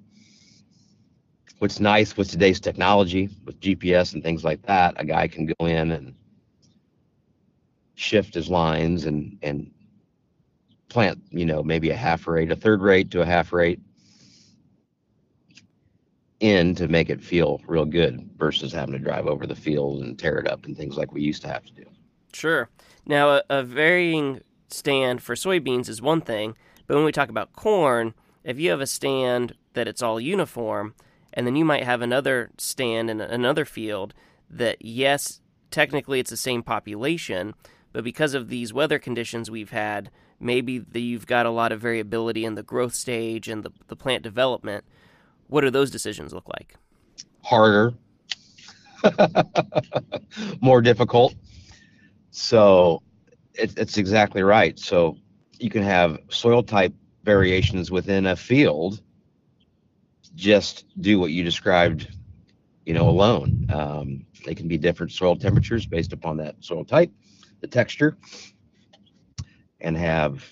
what's 1.59 1.79
nice 1.79 2.17
with 2.17 2.29
today's 2.29 2.59
technology 2.59 3.29
with 3.45 3.59
gps 3.59 4.13
and 4.13 4.23
things 4.23 4.43
like 4.43 4.61
that 4.63 4.93
a 4.97 5.05
guy 5.05 5.27
can 5.27 5.45
go 5.45 5.65
in 5.65 5.91
and 5.91 6.13
shift 7.95 8.33
his 8.33 8.49
lines 8.49 9.05
and 9.05 9.37
and 9.41 9.71
plant 10.89 11.21
you 11.29 11.45
know 11.45 11.63
maybe 11.63 11.89
a 11.89 11.95
half 11.95 12.27
rate 12.27 12.51
a 12.51 12.55
third 12.55 12.81
rate 12.81 13.09
to 13.11 13.21
a 13.21 13.25
half 13.25 13.53
rate 13.53 13.79
in 16.41 16.75
to 16.75 16.87
make 16.87 17.09
it 17.09 17.23
feel 17.23 17.61
real 17.65 17.85
good 17.85 18.29
versus 18.37 18.73
having 18.73 18.91
to 18.91 18.99
drive 18.99 19.25
over 19.25 19.47
the 19.47 19.55
field 19.55 20.03
and 20.03 20.19
tear 20.19 20.37
it 20.37 20.47
up 20.47 20.65
and 20.65 20.75
things 20.75 20.97
like 20.97 21.11
we 21.13 21.21
used 21.21 21.41
to 21.41 21.47
have 21.47 21.63
to 21.63 21.73
do 21.73 21.85
Sure. 22.35 22.69
Now, 23.05 23.29
a, 23.29 23.43
a 23.49 23.63
varying 23.63 24.41
stand 24.67 25.23
for 25.23 25.35
soybeans 25.35 25.87
is 25.87 26.01
one 26.01 26.19
thing, 26.19 26.55
but 26.85 26.95
when 26.95 27.05
we 27.05 27.13
talk 27.13 27.29
about 27.29 27.53
corn, 27.53 28.13
if 28.43 28.59
you 28.59 28.71
have 28.71 28.81
a 28.81 28.87
stand 28.87 29.55
that 29.73 29.87
it's 29.87 30.01
all 30.01 30.19
uniform, 30.19 30.95
and 31.35 31.45
then 31.45 31.55
you 31.55 31.65
might 31.65 31.83
have 31.83 32.01
another 32.01 32.49
stand 32.57 33.09
in 33.09 33.21
another 33.21 33.65
field 33.65 34.13
that, 34.49 34.83
yes, 34.83 35.41
technically 35.69 36.19
it's 36.19 36.29
the 36.29 36.37
same 36.37 36.63
population, 36.63 37.53
but 37.93 38.03
because 38.03 38.33
of 38.33 38.49
these 38.49 38.73
weather 38.73 38.97
conditions 38.97 39.51
we've 39.51 39.71
had, 39.71 40.09
maybe 40.39 40.79
the, 40.79 41.01
you've 41.01 41.27
got 41.27 41.45
a 41.45 41.51
lot 41.51 41.71
of 41.71 41.81
variability 41.81 42.45
in 42.45 42.55
the 42.55 42.63
growth 42.63 42.95
stage 42.95 43.47
and 43.47 43.63
the, 43.63 43.71
the 43.87 43.95
plant 43.95 44.23
development. 44.23 44.83
What 45.47 45.61
do 45.61 45.69
those 45.69 45.91
decisions 45.91 46.33
look 46.33 46.47
like? 46.47 46.75
harder 47.45 47.93
more 50.61 50.81
difficult 50.81 51.35
so 52.31 53.01
it, 53.53 53.71
it's 53.77 53.97
exactly 53.97 54.41
right 54.41 54.79
so 54.79 55.15
you 55.59 55.69
can 55.69 55.83
have 55.83 56.17
soil 56.29 56.63
type 56.63 56.91
variations 57.23 57.91
within 57.91 58.25
a 58.25 58.35
field 58.35 59.01
just 60.35 60.85
do 61.01 61.19
what 61.19 61.31
you 61.31 61.43
described 61.43 62.09
you 62.85 62.93
know 62.93 63.09
alone. 63.09 63.65
Um, 63.73 64.25
they 64.45 64.55
can 64.55 64.67
be 64.67 64.77
different 64.77 65.11
soil 65.11 65.35
temperatures 65.35 65.85
based 65.85 66.13
upon 66.13 66.37
that 66.37 66.55
soil 66.63 66.85
type 66.85 67.11
the 67.61 67.67
texture 67.67 68.17
and 69.81 69.97
have 69.97 70.43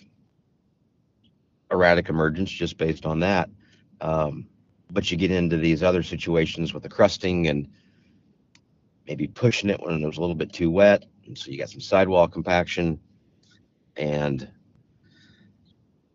erratic 1.72 2.10
emergence 2.10 2.50
just 2.50 2.78
based 2.78 3.06
on 3.06 3.20
that. 3.20 3.50
Um, 4.02 4.48
but 4.92 5.10
you 5.12 5.18
get 5.18 5.32
into 5.32 5.58
these 5.58 5.84
other 5.84 6.04
situations 6.04 6.74
with 6.74 6.84
the 6.84 6.90
crusting 6.90 7.48
and 7.48 7.68
maybe 9.08 9.28
pushing 9.28 9.70
it 9.70 9.80
when 9.82 10.02
it 10.02 10.06
was 10.06 10.18
a 10.18 10.22
little 10.22 10.36
bit 10.36 10.54
too 10.54 10.72
wet. 10.72 11.06
And 11.26 11.38
so 11.38 11.52
you 11.52 11.58
got 11.58 11.70
some 11.70 11.82
sidewall 11.82 12.28
compaction. 12.28 13.00
And 13.96 14.50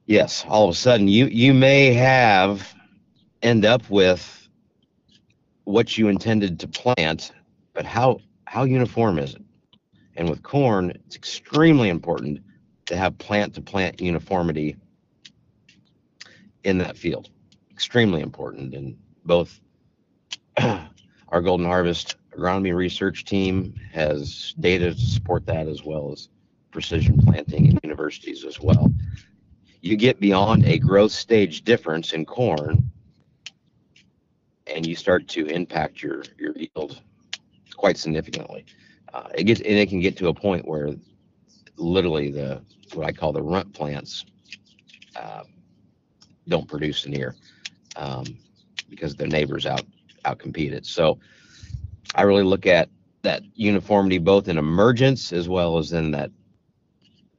yes 0.07 0.45
all 0.49 0.65
of 0.65 0.71
a 0.71 0.79
sudden 0.79 1.07
you 1.07 1.27
you 1.27 1.53
may 1.53 1.93
have 1.93 2.75
end 3.43 3.65
up 3.65 3.89
with 3.91 4.49
what 5.65 5.99
you 5.99 6.09
intended 6.09 6.61
to 6.61 6.69
plant 6.69 7.33
but 7.79 7.87
how 7.87 8.19
how 8.47 8.65
uniform 8.65 9.19
is 9.19 9.35
it? 9.35 9.43
And 10.17 10.29
with 10.29 10.43
corn 10.43 10.91
it's 11.07 11.15
extremely 11.15 11.89
important 11.89 12.41
to 12.87 12.97
have 12.97 13.17
plant 13.19 13.55
to 13.55 13.61
plant 13.61 14.01
uniformity 14.01 14.77
in 16.65 16.79
that 16.79 16.97
field. 16.97 17.31
Extremely 17.71 18.21
important. 18.21 18.75
And 18.75 18.97
both 19.25 19.61
our 20.59 21.41
golden 21.41 21.67
harvest 21.67 22.17
agronomy 22.37 22.75
research 22.75 23.25
team 23.25 23.75
has 23.93 24.55
data 24.59 24.93
to 24.93 25.01
support 25.01 25.47
that 25.47 25.69
as 25.69 25.85
well 25.85 26.11
as 26.11 26.29
precision 26.73 27.19
planting 27.19 27.67
in 27.67 27.79
universities 27.83 28.45
as 28.45 28.61
well. 28.61 28.93
You 29.83 29.97
get 29.97 30.19
beyond 30.19 30.65
a 30.65 30.79
growth 30.79 31.13
stage 31.13 31.63
difference 31.63 32.13
in 32.13 32.25
corn 32.25 32.91
and 34.69 34.87
you 34.87 34.95
start 34.95 35.29
to 35.29 35.47
impact 35.47 36.03
your, 36.03 36.23
your 36.39 36.55
yield 36.57 37.01
quite 37.77 37.97
significantly. 37.97 38.65
Uh, 39.13 39.29
it 39.35 39.45
gets 39.45 39.61
and 39.61 39.71
it 39.71 39.89
can 39.89 40.01
get 40.01 40.17
to 40.19 40.29
a 40.29 40.35
point 40.35 40.67
where 40.67 40.91
literally 41.77 42.31
the 42.31 42.63
what 42.95 43.07
I 43.07 43.13
call 43.13 43.33
the 43.33 43.43
runt 43.43 43.73
plants 43.73 44.25
uh, 45.17 45.45
don't 46.47 46.69
produce 46.69 47.05
an 47.07 47.17
ear 47.17 47.35
um, 47.97 48.25
because 48.91 49.15
their 49.17 49.29
neighbors 49.29 49.67
out 49.67 49.85
outcompete 50.25 50.73
it. 50.73 50.87
So 50.87 51.19
I 52.15 52.23
really 52.23 52.43
look 52.43 52.67
at 52.67 52.89
that 53.23 53.43
uniformity 53.55 54.19
both 54.19 54.49
in 54.49 54.59
emergence 54.59 55.33
as 55.33 55.49
well 55.49 55.79
as 55.79 55.93
in 55.93 56.11
that 56.13 56.31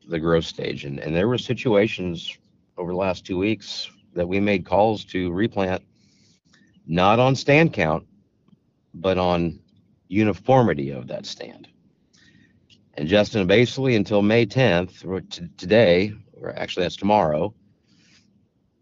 the 0.08 0.20
growth 0.20 0.46
stage. 0.46 0.86
And, 0.86 1.00
and 1.00 1.16
there 1.16 1.28
were 1.28 1.38
situations 1.38 2.38
over 2.78 2.92
the 2.92 2.98
last 2.98 3.26
two 3.26 3.38
weeks 3.38 3.90
that 4.14 4.28
we 4.28 4.40
made 4.40 4.66
calls 4.66 5.06
to 5.06 5.32
replant, 5.32 5.84
not 6.90 7.20
on 7.20 7.36
stand 7.38 7.74
count, 7.74 8.08
but 8.94 9.18
on 9.20 9.60
uniformity 10.10 10.92
of 10.92 11.08
that 11.10 11.26
stand. 11.28 11.70
And 12.96 13.08
Justin, 13.10 13.48
basically 13.48 13.96
until 13.96 14.22
May 14.22 14.46
10th, 14.46 15.06
or 15.08 15.22
t- 15.22 15.50
today, 15.58 16.14
or 16.42 16.52
actually 16.58 16.86
that's 16.86 16.98
tomorrow, 16.98 17.54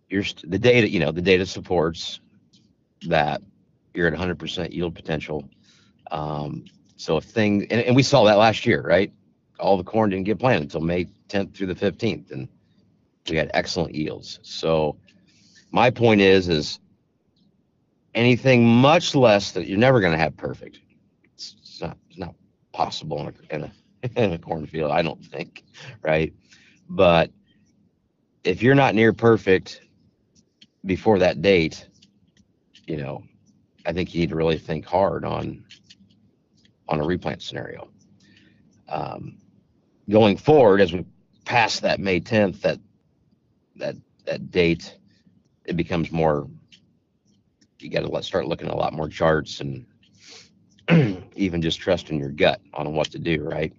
you're 0.10 0.24
st- 0.24 0.52
the 0.52 0.60
data, 0.60 0.90
you 0.90 1.00
know, 1.00 1.12
the 1.12 1.22
data 1.22 1.46
supports 1.46 2.20
that 3.08 3.42
you're 3.94 4.08
at 4.08 4.14
100% 4.14 4.74
yield 4.74 4.96
potential 4.96 5.46
um, 6.12 6.66
so 6.98 7.18
if 7.18 7.26
things, 7.26 7.66
and, 7.70 7.82
and 7.82 7.96
we 7.96 8.04
saw 8.04 8.26
that 8.26 8.38
last 8.38 8.66
year, 8.66 8.82
right? 8.82 9.12
All 9.60 9.78
the 9.78 9.84
corn 9.84 10.10
didn't 10.10 10.26
get 10.26 10.40
planted 10.40 10.64
until 10.64 10.82
May 10.82 11.08
10th 11.30 11.56
through 11.56 11.68
the 11.68 11.76
15th, 11.76 12.32
and 12.32 12.48
we 13.30 13.38
had 13.38 13.52
excellent 13.54 13.96
yields. 13.96 14.40
So 14.44 14.98
my 15.72 15.90
point 15.92 16.22
is, 16.22 16.50
is 16.50 16.80
anything 18.18 18.66
much 18.66 19.16
less 19.16 19.52
that 19.52 19.68
you're 19.68 19.78
never 19.78 20.02
going 20.02 20.12
to 20.12 20.18
have 20.18 20.36
perfect. 20.36 20.80
It's, 21.24 21.56
it's 21.60 21.82
not, 21.82 21.98
it's 22.10 22.18
not 22.18 22.36
possible 22.74 23.20
in 23.20 23.28
a, 23.28 23.56
in 23.56 23.64
a 23.64 23.72
in 24.16 24.34
a 24.34 24.38
cornfield, 24.38 24.92
I 24.92 25.02
don't 25.02 25.24
think, 25.24 25.64
right? 26.02 26.34
But 26.90 27.32
if 28.44 28.62
you're 28.62 28.76
not 28.76 28.96
near 28.96 29.14
perfect 29.14 29.82
before 30.86 31.20
that 31.20 31.42
date, 31.42 31.88
you 32.86 32.98
know, 32.98 33.24
I 33.86 33.94
think 33.94 34.14
you 34.14 34.22
need 34.22 34.30
to 34.30 34.36
really 34.36 34.58
think 34.58 34.86
hard 34.86 35.26
on 35.26 35.66
on 36.90 37.02
a 37.02 37.04
replant 37.04 37.42
scenario. 37.42 37.90
Um, 38.88 39.38
going 40.10 40.38
forward, 40.38 40.80
as 40.80 40.94
we 40.94 41.06
pass 41.44 41.80
that 41.82 42.00
May 42.00 42.22
10th, 42.22 42.62
that 42.62 42.80
that 43.76 43.96
that 44.26 44.52
date, 44.52 44.98
it 45.66 45.76
becomes 45.76 46.12
more. 46.12 46.48
You 47.80 47.90
got 47.90 48.10
to 48.10 48.24
start 48.24 48.48
looking 48.48 48.68
at 48.68 48.74
a 48.74 48.78
lot 48.78 48.94
more 48.94 49.10
charts 49.10 49.62
and 49.62 49.86
even 51.36 51.62
just 51.62 51.80
trusting 51.80 52.20
your 52.20 52.32
gut 52.32 52.62
on 52.74 52.94
what 52.94 53.12
to 53.12 53.20
do, 53.20 53.44
right? 53.44 53.74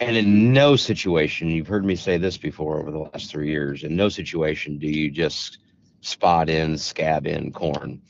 And 0.00 0.16
in 0.16 0.52
no 0.52 0.76
situation, 0.76 1.50
you've 1.50 1.68
heard 1.68 1.84
me 1.84 1.96
say 1.96 2.18
this 2.18 2.36
before 2.36 2.80
over 2.80 2.90
the 2.90 2.98
last 2.98 3.30
three 3.30 3.50
years, 3.50 3.84
in 3.84 3.96
no 3.96 4.08
situation 4.08 4.78
do 4.78 4.88
you 4.88 5.10
just 5.10 5.58
spot 6.00 6.50
in, 6.50 6.76
scab 6.76 7.26
in 7.26 7.52
corn, 7.52 8.02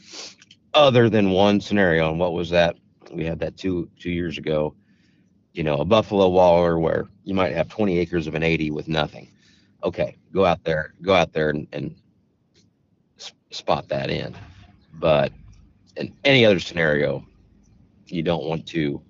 other 0.72 1.08
than 1.08 1.30
one 1.30 1.60
scenario. 1.60 2.10
And 2.10 2.18
what 2.18 2.32
was 2.32 2.50
that? 2.50 2.76
We 3.12 3.24
had 3.24 3.38
that 3.40 3.56
two 3.56 3.88
two 3.98 4.10
years 4.10 4.38
ago. 4.38 4.74
You 5.52 5.62
know, 5.62 5.76
a 5.76 5.84
buffalo 5.84 6.28
waller 6.28 6.80
where 6.80 7.06
you 7.22 7.34
might 7.34 7.52
have 7.52 7.68
20 7.68 7.96
acres 7.98 8.26
of 8.26 8.34
an 8.34 8.42
80 8.42 8.72
with 8.72 8.88
nothing. 8.88 9.30
Okay, 9.84 10.16
go 10.32 10.44
out 10.44 10.64
there, 10.64 10.94
go 11.00 11.14
out 11.14 11.32
there 11.32 11.50
and, 11.50 11.68
and 11.72 11.94
spot 13.54 13.88
that 13.88 14.10
in. 14.10 14.34
But 14.94 15.32
in 15.96 16.14
any 16.24 16.44
other 16.44 16.60
scenario, 16.60 17.24
you 18.06 18.22
don't 18.22 18.44
want 18.44 18.66
to 18.68 19.02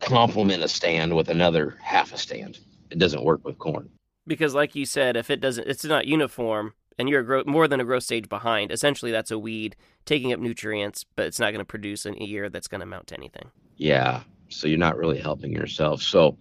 complement 0.00 0.62
a 0.62 0.68
stand 0.68 1.14
with 1.14 1.28
another 1.28 1.76
half 1.82 2.12
a 2.12 2.18
stand. 2.18 2.58
It 2.90 2.98
doesn't 2.98 3.24
work 3.24 3.44
with 3.44 3.58
corn. 3.58 3.90
Because, 4.26 4.54
like 4.54 4.74
you 4.74 4.86
said, 4.86 5.16
if 5.16 5.30
it 5.30 5.40
doesn't, 5.40 5.66
it's 5.66 5.84
not 5.84 6.06
uniform, 6.06 6.74
and 6.98 7.08
you're 7.08 7.22
grow- 7.22 7.44
more 7.46 7.68
than 7.68 7.80
a 7.80 7.84
growth 7.84 8.04
stage 8.04 8.28
behind. 8.28 8.70
Essentially, 8.70 9.10
that's 9.10 9.30
a 9.30 9.38
weed 9.38 9.76
taking 10.06 10.32
up 10.32 10.40
nutrients, 10.40 11.04
but 11.16 11.26
it's 11.26 11.40
not 11.40 11.50
going 11.50 11.58
to 11.58 11.64
produce 11.64 12.06
in 12.06 12.14
a 12.14 12.24
year 12.24 12.48
that's 12.48 12.68
going 12.68 12.80
to 12.80 12.86
amount 12.86 13.08
to 13.08 13.16
anything. 13.16 13.50
Yeah, 13.76 14.22
so 14.48 14.66
you're 14.66 14.78
not 14.78 14.96
really 14.96 15.18
helping 15.18 15.52
yourself. 15.52 16.02
So, 16.02 16.38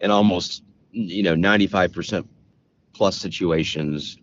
in 0.00 0.10
almost 0.10 0.64
you 0.92 1.22
know 1.22 1.34
95% 1.34 2.26
plus 2.92 3.16
situations 3.16 4.18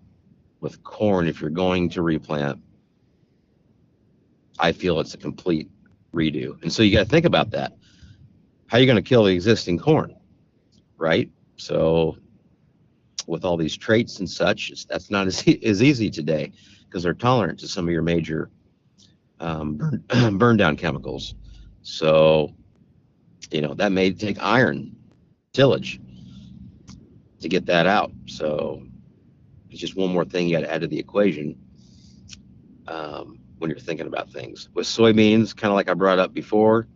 with 0.59 0.83
corn, 0.83 1.27
if 1.27 1.41
you're 1.41 1.49
going 1.49 1.89
to 1.89 2.01
replant, 2.01 2.61
I 4.59 4.71
feel 4.71 4.99
it's 4.99 5.13
a 5.13 5.17
complete 5.17 5.69
redo. 6.13 6.61
And 6.63 6.71
so 6.71 6.83
you 6.83 6.91
got 6.91 7.03
to 7.03 7.09
think 7.09 7.25
about 7.25 7.51
that. 7.51 7.73
How 8.67 8.77
are 8.77 8.79
you 8.79 8.85
going 8.85 9.01
to 9.01 9.07
kill 9.07 9.23
the 9.23 9.33
existing 9.33 9.79
corn, 9.79 10.15
right? 10.97 11.29
So 11.57 12.17
with 13.27 13.45
all 13.45 13.57
these 13.57 13.77
traits 13.77 14.19
and 14.19 14.29
such, 14.29 14.85
that's 14.87 15.11
not 15.11 15.27
as, 15.27 15.43
as 15.63 15.83
easy 15.83 16.09
today 16.09 16.51
because 16.85 17.03
they're 17.03 17.13
tolerant 17.13 17.59
to 17.59 17.67
some 17.67 17.87
of 17.87 17.91
your 17.91 18.01
major 18.01 18.49
um, 19.39 19.75
burn, 19.75 20.37
burn 20.37 20.57
down 20.57 20.75
chemicals. 20.75 21.35
So, 21.81 22.53
you 23.51 23.61
know, 23.61 23.73
that 23.75 23.91
may 23.91 24.11
take 24.11 24.41
iron 24.41 24.95
tillage 25.53 25.99
to 27.39 27.47
get 27.47 27.65
that 27.67 27.85
out. 27.85 28.11
So 28.25 28.83
it's 29.77 29.81
just 29.81 29.95
one 29.95 30.11
more 30.11 30.25
thing 30.25 30.47
you 30.47 30.57
got 30.57 30.65
to 30.65 30.73
add 30.73 30.81
to 30.81 30.87
the 30.87 30.97
equation. 30.97 31.55
Um, 32.87 33.37
when 33.59 33.69
you're 33.69 33.79
thinking 33.79 34.07
about 34.07 34.31
things. 34.31 34.69
With 34.73 34.87
soybeans, 34.87 35.55
kind 35.55 35.71
of 35.71 35.75
like 35.75 35.87
I 35.87 35.93
brought 35.93 36.19
up 36.19 36.33
before, 36.33 36.87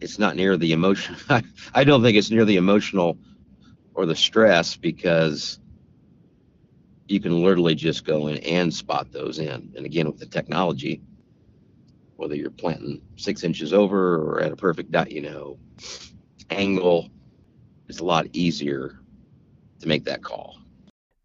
it's 0.00 0.18
not 0.18 0.36
near 0.36 0.56
the 0.58 0.72
emotion. 0.72 1.16
I 1.74 1.84
don't 1.84 2.02
think 2.02 2.16
it's 2.16 2.30
near 2.30 2.44
the 2.44 2.56
emotional 2.56 3.18
or 3.94 4.06
the 4.06 4.16
stress 4.16 4.76
because 4.76 5.58
you 7.06 7.20
can 7.20 7.42
literally 7.42 7.74
just 7.74 8.04
go 8.04 8.26
in 8.26 8.38
and 8.38 8.72
spot 8.72 9.12
those 9.12 9.38
in. 9.38 9.72
And 9.76 9.86
again, 9.86 10.06
with 10.06 10.18
the 10.18 10.26
technology, 10.26 11.00
whether 12.16 12.34
you're 12.34 12.50
planting 12.50 13.00
six 13.16 13.44
inches 13.44 13.72
over 13.72 14.16
or 14.16 14.40
at 14.40 14.52
a 14.52 14.56
perfect, 14.56 14.94
you 15.10 15.22
know, 15.22 15.58
angle, 16.50 17.08
it's 17.88 18.00
a 18.00 18.04
lot 18.04 18.26
easier 18.32 18.98
to 19.84 19.88
make 19.88 20.04
that 20.04 20.22
call. 20.22 20.58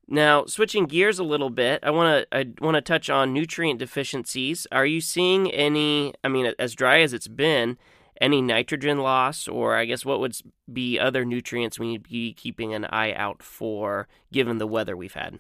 Now, 0.08 0.46
switching 0.46 0.86
gears 0.86 1.20
a 1.20 1.24
little 1.24 1.50
bit, 1.50 1.82
I 1.84 1.92
want 1.92 2.28
to 2.32 2.38
I 2.38 2.46
want 2.62 2.76
to 2.76 2.82
touch 2.82 3.10
on 3.10 3.34
nutrient 3.34 3.80
deficiencies. 3.80 4.66
Are 4.72 4.86
you 4.86 5.02
seeing 5.02 5.52
any? 5.52 6.14
I 6.24 6.28
mean, 6.28 6.54
as 6.58 6.74
dry 6.74 7.02
as 7.02 7.14
it's 7.14 7.28
been, 7.28 7.78
any 8.20 8.42
nitrogen 8.42 9.00
loss, 9.00 9.48
or 9.48 9.76
I 9.76 9.86
guess 9.86 10.04
what 10.04 10.20
would 10.20 10.36
be 10.72 11.00
other 11.00 11.26
nutrients 11.26 11.80
we 11.80 11.88
need 11.90 12.04
to 12.04 12.10
be 12.10 12.34
keeping 12.34 12.74
an 12.74 12.86
eye 12.86 13.14
out 13.14 13.44
for, 13.44 14.08
given 14.32 14.58
the 14.58 14.68
weather 14.68 14.98
we've 14.98 15.14
had? 15.14 15.40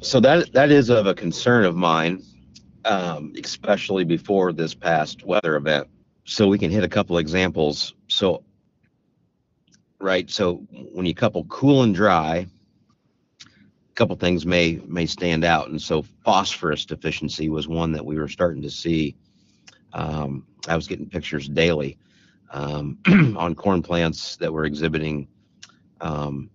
So 0.00 0.20
that 0.20 0.52
that 0.52 0.70
is 0.70 0.88
of 0.88 1.06
a 1.06 1.14
concern 1.14 1.64
of 1.64 1.74
mine, 1.74 2.22
um, 2.84 3.32
especially 3.42 4.04
before 4.04 4.52
this 4.52 4.74
past 4.74 5.24
weather 5.24 5.56
event. 5.56 5.88
So 6.24 6.46
we 6.46 6.58
can 6.58 6.70
hit 6.70 6.84
a 6.84 6.88
couple 6.88 7.18
examples. 7.18 7.94
So, 8.06 8.44
right. 10.02 10.28
So 10.28 10.56
when 10.92 11.06
you 11.06 11.14
couple 11.14 11.44
cool 11.44 11.82
and 11.82 11.94
dry 11.94 12.46
a 13.92 13.94
couple 13.94 14.16
things 14.16 14.46
may 14.46 14.80
may 14.86 15.04
stand 15.04 15.44
out, 15.44 15.68
and 15.68 15.80
so 15.80 16.02
phosphorus 16.24 16.86
deficiency 16.86 17.50
was 17.50 17.68
one 17.68 17.92
that 17.92 18.04
we 18.04 18.16
were 18.16 18.28
starting 18.28 18.62
to 18.62 18.70
see. 18.70 19.14
Um, 19.92 20.46
I 20.66 20.76
was 20.76 20.88
getting 20.88 21.08
pictures 21.08 21.46
daily 21.46 21.98
um, 22.50 22.98
on 23.36 23.54
corn 23.54 23.82
plants 23.82 24.36
that 24.36 24.50
were 24.50 24.64
exhibiting 24.64 25.28
um, 26.00 26.50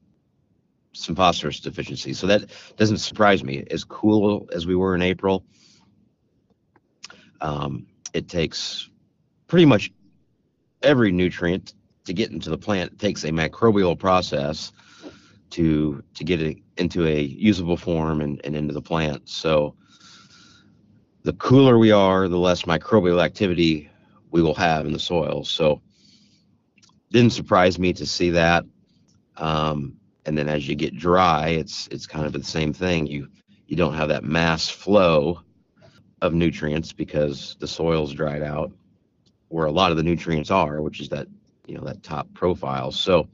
some 0.93 1.15
phosphorus 1.15 1.59
deficiency. 1.59 2.13
So 2.13 2.25
that 2.25 2.49
doesn't 2.75 2.97
surprise 2.97 3.43
me. 3.43 3.63
As 3.69 3.83
cool 3.83 4.49
as 4.51 4.65
we 4.65 4.75
were 4.75 4.95
in 4.95 5.03
April, 5.03 5.45
um, 7.41 7.85
it 8.13 8.27
takes 8.27 8.89
pretty 9.45 9.65
much 9.65 9.91
every 10.81 11.11
nutrient 11.11 11.75
to 12.07 12.13
get 12.13 12.31
into 12.31 12.49
the 12.49 12.57
plant. 12.57 12.93
It 12.93 12.99
takes 12.99 13.23
a 13.23 13.29
microbial 13.29 13.97
process 13.97 14.71
to 15.51 16.03
to 16.15 16.23
get 16.23 16.41
it 16.41 16.57
into 16.77 17.05
a 17.05 17.21
usable 17.21 17.77
form 17.77 18.21
and, 18.21 18.41
and 18.43 18.55
into 18.55 18.73
the 18.73 18.81
plant. 18.81 19.29
So 19.29 19.75
the 21.23 21.33
cooler 21.33 21.77
we 21.77 21.91
are, 21.91 22.27
the 22.27 22.37
less 22.37 22.63
microbial 22.63 23.23
activity 23.23 23.89
we 24.31 24.41
will 24.41 24.53
have 24.55 24.85
in 24.85 24.93
the 24.93 24.99
soil. 24.99 25.43
So 25.43 25.81
didn't 27.11 27.33
surprise 27.33 27.79
me 27.79 27.93
to 27.93 28.05
see 28.05 28.31
that. 28.31 28.65
Um, 29.37 29.97
and 30.25 30.37
then 30.37 30.49
as 30.49 30.67
you 30.67 30.75
get 30.75 30.95
dry, 30.95 31.49
it's 31.49 31.87
it's 31.87 32.07
kind 32.07 32.25
of 32.25 32.33
the 32.33 32.43
same 32.43 32.73
thing. 32.73 33.07
You 33.07 33.27
you 33.67 33.75
don't 33.75 33.93
have 33.93 34.09
that 34.09 34.23
mass 34.23 34.69
flow 34.69 35.41
of 36.21 36.33
nutrients 36.33 36.93
because 36.93 37.55
the 37.59 37.67
soil's 37.67 38.13
dried 38.13 38.41
out, 38.41 38.71
where 39.49 39.65
a 39.65 39.71
lot 39.71 39.91
of 39.91 39.97
the 39.97 40.03
nutrients 40.03 40.51
are, 40.51 40.81
which 40.81 40.99
is 40.99 41.09
that 41.09 41.27
you 41.67 41.75
know 41.75 41.83
that 41.83 42.01
top 42.01 42.33
profile. 42.33 42.91
So 42.91 43.27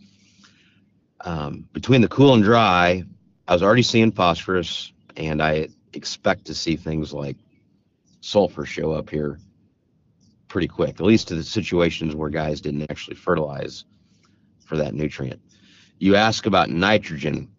um, 1.22 1.68
between 1.72 2.02
the 2.02 2.08
cool 2.08 2.34
and 2.34 2.44
dry, 2.44 3.04
I 3.48 3.54
was 3.54 3.64
already 3.64 3.84
seeing 3.84 4.12
phosphorus, 4.12 4.92
and 5.16 5.42
I 5.42 5.70
expect 5.94 6.46
to 6.46 6.56
see 6.56 6.76
things 6.76 7.14
like 7.14 7.38
sulfur 8.22 8.66
show 8.66 8.92
up 8.92 9.10
here 9.10 9.40
pretty 10.48 10.68
quick, 10.68 11.00
at 11.00 11.06
least 11.06 11.30
to 11.30 11.36
the 11.36 11.44
situations 11.44 12.16
where 12.16 12.30
guys 12.30 12.62
didn't 12.62 12.90
actually 12.92 13.16
fertilize 13.16 13.86
for 14.66 14.78
that 14.78 14.94
nutrient. 14.94 15.42
You 16.00 16.16
ask 16.16 16.46
about 16.46 16.70
nitrogen. 16.70 17.50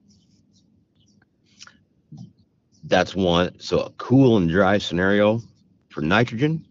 That's 2.85 3.15
one. 3.15 3.59
So 3.61 3.81
a 3.81 3.91
cool 3.93 4.37
and 4.37 4.49
dry 4.49 4.79
scenario 4.79 5.41
for 5.89 6.03
nitrogen 6.03 6.67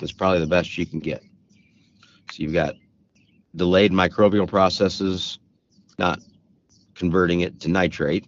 is 0.00 0.12
probably 0.12 0.40
the 0.40 0.46
best 0.46 0.78
you 0.78 0.86
can 0.86 1.00
get. 1.00 1.22
So 2.30 2.42
you've 2.42 2.52
got 2.52 2.74
delayed 3.54 3.92
microbial 3.92 4.48
processes 4.48 5.38
not 5.98 6.20
converting 6.94 7.40
it 7.40 7.60
to 7.60 7.68
nitrate, 7.68 8.26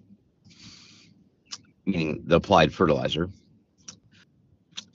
meaning 1.85 2.23
the 2.25 2.37
applied 2.37 2.73
fertilizer. 2.73 3.29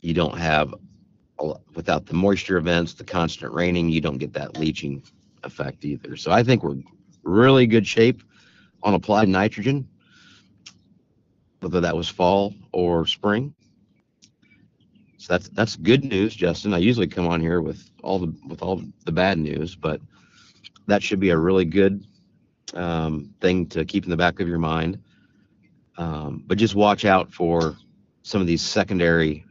You 0.01 0.13
don't 0.13 0.37
have, 0.37 0.73
without 1.75 2.05
the 2.05 2.13
moisture 2.13 2.57
events, 2.57 2.93
the 2.93 3.03
constant 3.03 3.53
raining, 3.53 3.89
you 3.89 4.01
don't 4.01 4.17
get 4.17 4.33
that 4.33 4.57
leaching 4.57 5.03
effect 5.43 5.85
either. 5.85 6.15
So 6.15 6.31
I 6.31 6.43
think 6.43 6.63
we're 6.63 6.77
really 7.23 7.67
good 7.67 7.87
shape 7.87 8.23
on 8.81 8.93
applied 8.93 9.29
nitrogen, 9.29 9.87
whether 11.59 11.81
that 11.81 11.95
was 11.95 12.09
fall 12.09 12.53
or 12.71 13.05
spring. 13.05 13.53
So 15.23 15.31
that's 15.35 15.47
that's 15.47 15.77
good 15.77 16.03
news, 16.03 16.35
Justin. 16.35 16.73
I 16.73 16.79
usually 16.79 17.07
come 17.07 17.27
on 17.27 17.39
here 17.39 17.61
with 17.61 17.89
all 18.03 18.19
the 18.19 18.35
with 18.45 18.61
all 18.61 18.81
the 19.05 19.11
bad 19.13 19.37
news, 19.37 19.73
but 19.73 20.01
that 20.87 21.01
should 21.01 21.21
be 21.21 21.29
a 21.29 21.37
really 21.37 21.63
good 21.63 22.05
um, 22.73 23.33
thing 23.39 23.67
to 23.67 23.85
keep 23.85 24.03
in 24.03 24.09
the 24.09 24.17
back 24.17 24.41
of 24.41 24.49
your 24.49 24.59
mind. 24.59 25.01
Um, 25.97 26.43
but 26.45 26.57
just 26.57 26.75
watch 26.75 27.05
out 27.05 27.31
for 27.33 27.77
some 28.23 28.41
of 28.41 28.47
these 28.47 28.61
secondary 28.61 29.45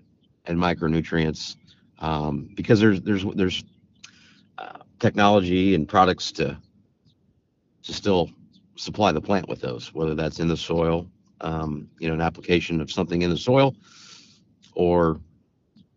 and 0.45 0.59
micronutrients 0.59 1.57
um, 2.01 2.51
because 2.55 2.79
there's 2.79 3.01
there's 3.01 3.25
there's 3.35 3.65
uh, 4.59 4.77
technology 4.99 5.75
and 5.75 5.89
products 5.89 6.33
to 6.33 6.59
to 7.85 7.93
still 7.95 8.29
supply 8.77 9.11
the 9.11 9.23
plant 9.23 9.49
with 9.49 9.63
those, 9.63 9.95
whether 9.95 10.15
that's 10.15 10.39
in 10.39 10.49
the 10.49 10.57
soil, 10.59 11.07
um, 11.41 11.89
you 11.99 12.09
know, 12.09 12.15
an 12.15 12.21
application 12.21 12.79
of 12.83 12.93
something 12.93 13.23
in 13.23 13.31
the 13.31 13.39
soil, 13.39 13.75
or 14.75 15.19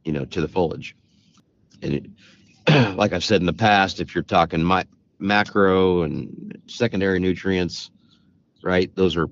you 0.05 0.13
know, 0.13 0.23
to 0.25 0.39
the 0.39 0.47
foliage. 0.47 0.95
And 1.81 1.93
it, 1.93 2.95
like 2.95 3.11
I've 3.11 3.23
said 3.23 3.41
in 3.41 3.45
the 3.45 3.53
past, 3.53 3.99
if 3.99 4.15
you're 4.15 4.23
talking 4.23 4.63
my, 4.63 4.85
macro 5.19 6.03
and 6.03 6.61
secondary 6.67 7.19
nutrients, 7.19 7.91
right? 8.63 8.93
Those 8.95 9.17
are 9.17 9.27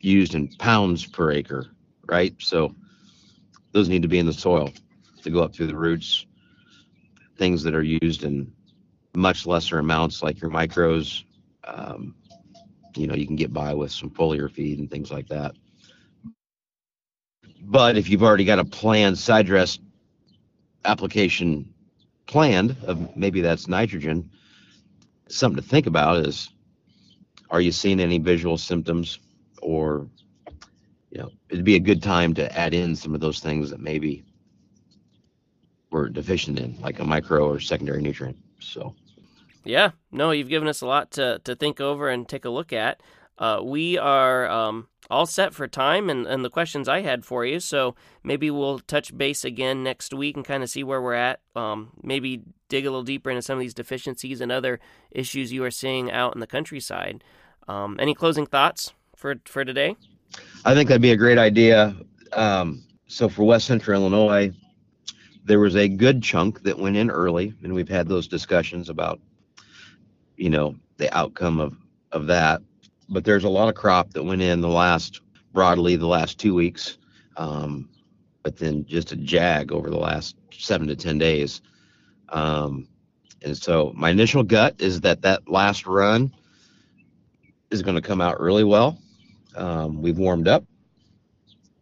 used 0.00 0.34
in 0.34 0.48
pounds 0.58 1.06
per 1.06 1.32
acre, 1.32 1.66
right? 2.06 2.34
So 2.38 2.74
those 3.72 3.88
need 3.88 4.02
to 4.02 4.08
be 4.08 4.18
in 4.18 4.26
the 4.26 4.32
soil 4.32 4.70
to 5.22 5.30
go 5.30 5.42
up 5.42 5.54
through 5.54 5.68
the 5.68 5.76
roots. 5.76 6.26
Things 7.36 7.62
that 7.64 7.74
are 7.74 7.82
used 7.82 8.24
in 8.24 8.52
much 9.14 9.46
lesser 9.46 9.78
amounts, 9.78 10.22
like 10.22 10.40
your 10.40 10.50
micros, 10.50 11.24
um, 11.64 12.14
you 12.96 13.06
know, 13.06 13.14
you 13.14 13.26
can 13.26 13.36
get 13.36 13.52
by 13.52 13.74
with 13.74 13.92
some 13.92 14.10
foliar 14.10 14.50
feed 14.50 14.78
and 14.78 14.90
things 14.90 15.10
like 15.10 15.28
that. 15.28 15.54
But 17.76 17.98
if 17.98 18.08
you've 18.08 18.22
already 18.22 18.46
got 18.46 18.58
a 18.58 18.64
planned 18.64 19.18
side 19.18 19.44
dress 19.44 19.78
application 20.86 21.74
planned 22.24 22.74
of 22.86 23.14
maybe 23.14 23.42
that's 23.42 23.68
nitrogen, 23.68 24.30
something 25.28 25.62
to 25.62 25.68
think 25.68 25.86
about 25.86 26.24
is 26.26 26.48
are 27.50 27.60
you 27.60 27.72
seeing 27.72 28.00
any 28.00 28.16
visual 28.16 28.56
symptoms? 28.56 29.18
Or 29.60 30.08
you 31.10 31.18
know 31.18 31.30
it'd 31.50 31.66
be 31.66 31.74
a 31.74 31.78
good 31.78 32.02
time 32.02 32.32
to 32.36 32.58
add 32.58 32.72
in 32.72 32.96
some 32.96 33.14
of 33.14 33.20
those 33.20 33.40
things 33.40 33.68
that 33.68 33.80
maybe 33.80 34.24
we're 35.90 36.08
deficient 36.08 36.58
in 36.58 36.80
like 36.80 36.98
a 36.98 37.04
micro 37.04 37.46
or 37.46 37.60
secondary 37.60 38.00
nutrient. 38.00 38.38
So. 38.58 38.94
Yeah. 39.64 39.90
No 40.10 40.30
you've 40.30 40.48
given 40.48 40.68
us 40.68 40.80
a 40.80 40.86
lot 40.86 41.10
to, 41.10 41.42
to 41.44 41.54
think 41.54 41.82
over 41.82 42.08
and 42.08 42.26
take 42.26 42.46
a 42.46 42.48
look 42.48 42.72
at 42.72 43.02
uh, 43.38 43.60
we 43.62 43.98
are 43.98 44.48
um, 44.48 44.88
all 45.10 45.26
set 45.26 45.54
for 45.54 45.68
time 45.68 46.08
and, 46.10 46.26
and 46.26 46.44
the 46.44 46.50
questions 46.50 46.88
I 46.88 47.02
had 47.02 47.24
for 47.24 47.44
you. 47.44 47.60
So 47.60 47.94
maybe 48.24 48.50
we'll 48.50 48.78
touch 48.80 49.16
base 49.16 49.44
again 49.44 49.82
next 49.82 50.14
week 50.14 50.36
and 50.36 50.44
kind 50.44 50.62
of 50.62 50.70
see 50.70 50.82
where 50.82 51.00
we're 51.00 51.14
at. 51.14 51.40
Um, 51.54 51.90
maybe 52.02 52.42
dig 52.68 52.86
a 52.86 52.90
little 52.90 53.04
deeper 53.04 53.30
into 53.30 53.42
some 53.42 53.58
of 53.58 53.60
these 53.60 53.74
deficiencies 53.74 54.40
and 54.40 54.50
other 54.50 54.80
issues 55.10 55.52
you 55.52 55.64
are 55.64 55.70
seeing 55.70 56.10
out 56.10 56.34
in 56.34 56.40
the 56.40 56.46
countryside. 56.46 57.22
Um, 57.68 57.96
any 58.00 58.14
closing 58.14 58.46
thoughts 58.46 58.92
for, 59.14 59.36
for 59.44 59.64
today? 59.64 59.96
I 60.64 60.74
think 60.74 60.88
that'd 60.88 61.02
be 61.02 61.12
a 61.12 61.16
great 61.16 61.38
idea. 61.38 61.94
Um, 62.32 62.84
so 63.06 63.28
for 63.28 63.44
West 63.44 63.66
Central 63.66 64.00
Illinois, 64.00 64.52
there 65.44 65.60
was 65.60 65.76
a 65.76 65.88
good 65.88 66.22
chunk 66.22 66.62
that 66.64 66.78
went 66.78 66.96
in 66.96 67.08
early, 67.08 67.54
and 67.62 67.72
we've 67.72 67.88
had 67.88 68.08
those 68.08 68.26
discussions 68.26 68.88
about, 68.88 69.20
you 70.36 70.50
know, 70.50 70.74
the 70.96 71.16
outcome 71.16 71.60
of, 71.60 71.76
of 72.10 72.26
that 72.26 72.62
but 73.08 73.24
there's 73.24 73.44
a 73.44 73.48
lot 73.48 73.68
of 73.68 73.74
crop 73.74 74.12
that 74.12 74.22
went 74.24 74.42
in 74.42 74.60
the 74.60 74.68
last 74.68 75.20
broadly 75.52 75.96
the 75.96 76.06
last 76.06 76.38
two 76.38 76.54
weeks, 76.54 76.98
um, 77.36 77.88
but 78.42 78.56
then 78.56 78.84
just 78.84 79.12
a 79.12 79.16
jag 79.16 79.72
over 79.72 79.90
the 79.90 79.98
last 79.98 80.36
seven 80.52 80.86
to 80.88 80.96
ten 80.96 81.18
days. 81.18 81.62
Um, 82.28 82.88
and 83.42 83.56
so 83.56 83.92
my 83.94 84.10
initial 84.10 84.42
gut 84.42 84.76
is 84.78 85.00
that 85.02 85.22
that 85.22 85.48
last 85.48 85.86
run 85.86 86.32
is 87.70 87.82
going 87.82 87.94
to 87.94 88.02
come 88.02 88.20
out 88.20 88.40
really 88.40 88.64
well. 88.64 88.98
Um, 89.54 90.02
we've 90.02 90.18
warmed 90.18 90.48
up. 90.48 90.64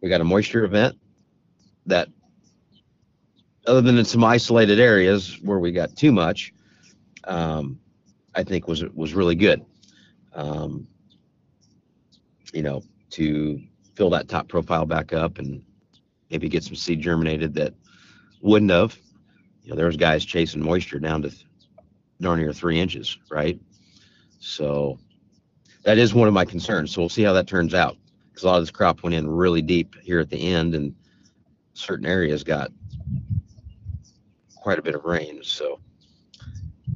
We 0.01 0.09
got 0.09 0.21
a 0.21 0.25
moisture 0.25 0.63
event 0.63 0.97
that, 1.85 2.09
other 3.65 3.81
than 3.81 3.97
in 3.97 4.05
some 4.05 4.23
isolated 4.23 4.79
areas 4.79 5.39
where 5.41 5.59
we 5.59 5.71
got 5.71 5.95
too 5.95 6.11
much, 6.11 6.53
um, 7.23 7.79
I 8.35 8.43
think 8.43 8.67
was 8.67 8.83
was 8.93 9.13
really 9.13 9.35
good. 9.35 9.65
Um, 10.33 10.87
you 12.55 12.63
know, 12.63 12.81
to 13.11 13.61
fill 13.95 14.09
that 14.09 14.29
top 14.29 14.47
profile 14.47 14.85
back 14.85 15.13
up 15.13 15.37
and 15.37 15.61
maybe 16.31 16.47
get 16.47 16.63
some 16.63 16.75
seed 16.75 17.01
germinated 17.01 17.53
that 17.53 17.73
wouldn't 18.41 18.71
have. 18.71 18.97
You 19.63 19.71
know, 19.71 19.75
there 19.75 19.87
was 19.87 19.97
guys 19.97 20.23
chasing 20.23 20.63
moisture 20.63 20.99
down 20.99 21.21
to 21.23 21.31
darn 22.21 22.39
near 22.39 22.53
three 22.53 22.79
inches, 22.79 23.17
right? 23.29 23.59
So 24.39 24.97
that 25.83 25.97
is 25.97 26.13
one 26.13 26.27
of 26.27 26.33
my 26.33 26.45
concerns. 26.45 26.91
So 26.91 27.01
we'll 27.01 27.09
see 27.09 27.23
how 27.23 27.33
that 27.33 27.47
turns 27.47 27.73
out 27.73 27.97
because 28.29 28.43
a 28.43 28.47
lot 28.47 28.57
of 28.57 28.61
this 28.63 28.71
crop 28.71 29.03
went 29.03 29.15
in 29.15 29.29
really 29.29 29.61
deep 29.61 29.95
here 30.01 30.19
at 30.19 30.29
the 30.29 30.53
end, 30.53 30.75
and 30.75 30.95
certain 31.73 32.05
areas 32.05 32.43
got 32.43 32.71
quite 34.55 34.79
a 34.79 34.81
bit 34.81 34.95
of 34.95 35.03
rain. 35.03 35.41
So 35.43 35.79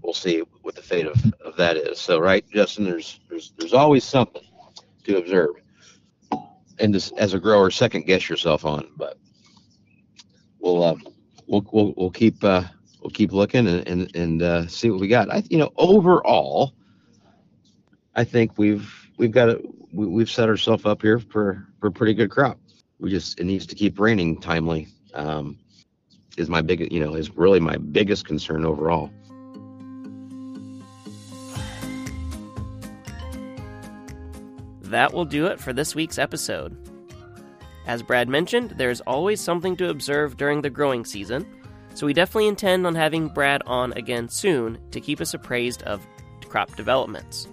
we'll 0.02 0.14
see 0.14 0.40
what 0.62 0.76
the 0.76 0.82
fate 0.82 1.08
of, 1.08 1.22
of 1.44 1.58
that 1.58 1.76
is. 1.76 2.00
So 2.00 2.20
right, 2.20 2.46
Justin, 2.50 2.86
there's 2.86 3.20
there's 3.30 3.52
there's 3.58 3.74
always 3.74 4.04
something 4.04 4.44
to 5.10 5.18
observe 5.18 5.50
and 6.80 6.94
just 6.94 7.14
as 7.18 7.34
a 7.34 7.40
grower 7.40 7.70
second 7.72 8.06
guess 8.06 8.30
yourself 8.30 8.66
on 8.66 8.88
but 8.96 9.18
we'll 10.60 10.84
uh, 10.84 10.96
we'll, 11.48 11.66
we'll 11.72 11.94
we'll 11.98 12.12
keep 12.12 12.44
uh, 12.44 12.64
we'll 13.02 13.10
keep 13.10 13.32
looking 13.32 13.68
and 13.68 13.88
and, 13.88 14.16
and 14.16 14.42
uh, 14.42 14.68
see 14.68 14.90
what 14.90 15.00
we 15.00 15.08
got. 15.08 15.32
I 15.32 15.44
you 15.50 15.58
know 15.58 15.72
overall 15.78 16.74
i 18.16 18.24
think 18.24 18.58
we've 18.58 18.92
we've 19.18 19.32
got 19.32 19.50
a 19.50 19.62
we, 19.92 20.06
we've 20.06 20.30
set 20.30 20.50
ourselves 20.50 20.86
up 20.86 21.02
here 21.02 21.20
for 21.20 21.68
for 21.80 21.88
a 21.88 21.92
pretty 21.92 22.14
good 22.14 22.30
crop. 22.30 22.60
We 23.00 23.10
just 23.10 23.40
it 23.40 23.46
needs 23.46 23.66
to 23.68 23.76
keep 23.76 24.00
raining 24.00 24.40
timely 24.40 24.88
um, 25.14 25.58
is 26.38 26.50
my 26.50 26.62
big 26.62 26.92
you 26.92 27.00
know 27.00 27.16
is 27.16 27.36
really 27.36 27.60
my 27.60 27.78
biggest 27.78 28.26
concern 28.26 28.66
overall 28.66 29.12
that 34.90 35.14
will 35.14 35.26
do 35.26 35.48
it 35.48 35.60
for 35.60 35.74
this 35.74 35.96
week's 35.96 36.18
episode. 36.18 36.78
As 37.86 38.02
Brad 38.04 38.30
mentioned, 38.30 38.76
there's 38.78 39.02
always 39.02 39.42
something 39.42 39.76
to 39.78 39.90
observe 39.90 40.38
during 40.38 40.62
the 40.62 40.70
growing 40.70 41.04
season, 41.06 41.46
so 41.96 42.06
we 42.06 42.14
definitely 42.14 42.48
intend 42.48 42.86
on 42.86 42.94
having 42.96 43.30
Brad 43.30 43.64
on 43.66 43.94
again 43.94 44.30
soon 44.30 44.78
to 44.92 45.02
keep 45.02 45.20
us 45.22 45.34
appraised 45.34 45.82
of 45.84 46.06
crop 46.48 46.76
developments. 46.76 47.48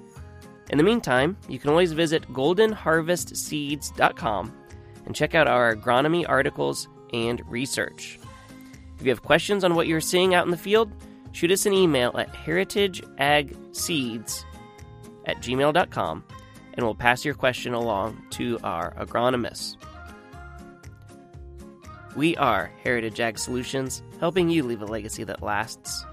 In 0.70 0.78
the 0.78 0.84
meantime, 0.84 1.36
you 1.48 1.58
can 1.58 1.70
always 1.70 1.92
visit 1.92 2.22
goldenharvestseeds.com 2.32 4.52
and 5.04 5.14
check 5.14 5.34
out 5.34 5.46
our 5.46 5.76
agronomy 5.76 6.26
articles 6.28 6.88
and 7.12 7.42
research. 7.48 8.18
If 8.98 9.04
you 9.04 9.10
have 9.10 9.22
questions 9.22 9.62
on 9.64 9.74
what 9.74 9.86
you're 9.86 10.00
seeing 10.00 10.34
out 10.34 10.44
in 10.44 10.50
the 10.50 10.56
field, 10.56 10.90
shoot 11.32 11.52
us 11.52 11.66
an 11.66 11.72
email 11.72 12.18
at 12.18 12.32
heritageagseeds 12.32 14.44
at 15.26 15.36
gmail.com 15.38 16.24
and 16.76 16.84
we'll 16.84 16.94
pass 16.94 17.24
your 17.24 17.34
question 17.34 17.74
along 17.74 18.22
to 18.30 18.58
our 18.62 18.92
agronomists. 18.94 19.76
We 22.14 22.36
are 22.36 22.70
Heritage 22.82 23.20
Ag 23.20 23.38
Solutions, 23.38 24.02
helping 24.20 24.48
you 24.48 24.62
leave 24.62 24.82
a 24.82 24.86
legacy 24.86 25.24
that 25.24 25.42
lasts. 25.42 26.04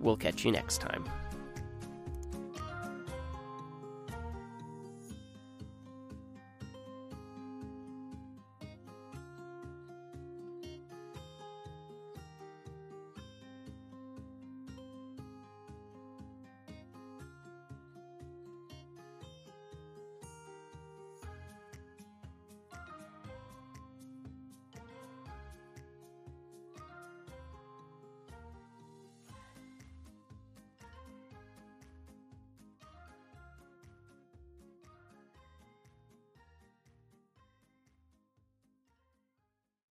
We'll 0.00 0.16
catch 0.16 0.44
you 0.44 0.50
next 0.50 0.80
time. 0.80 1.04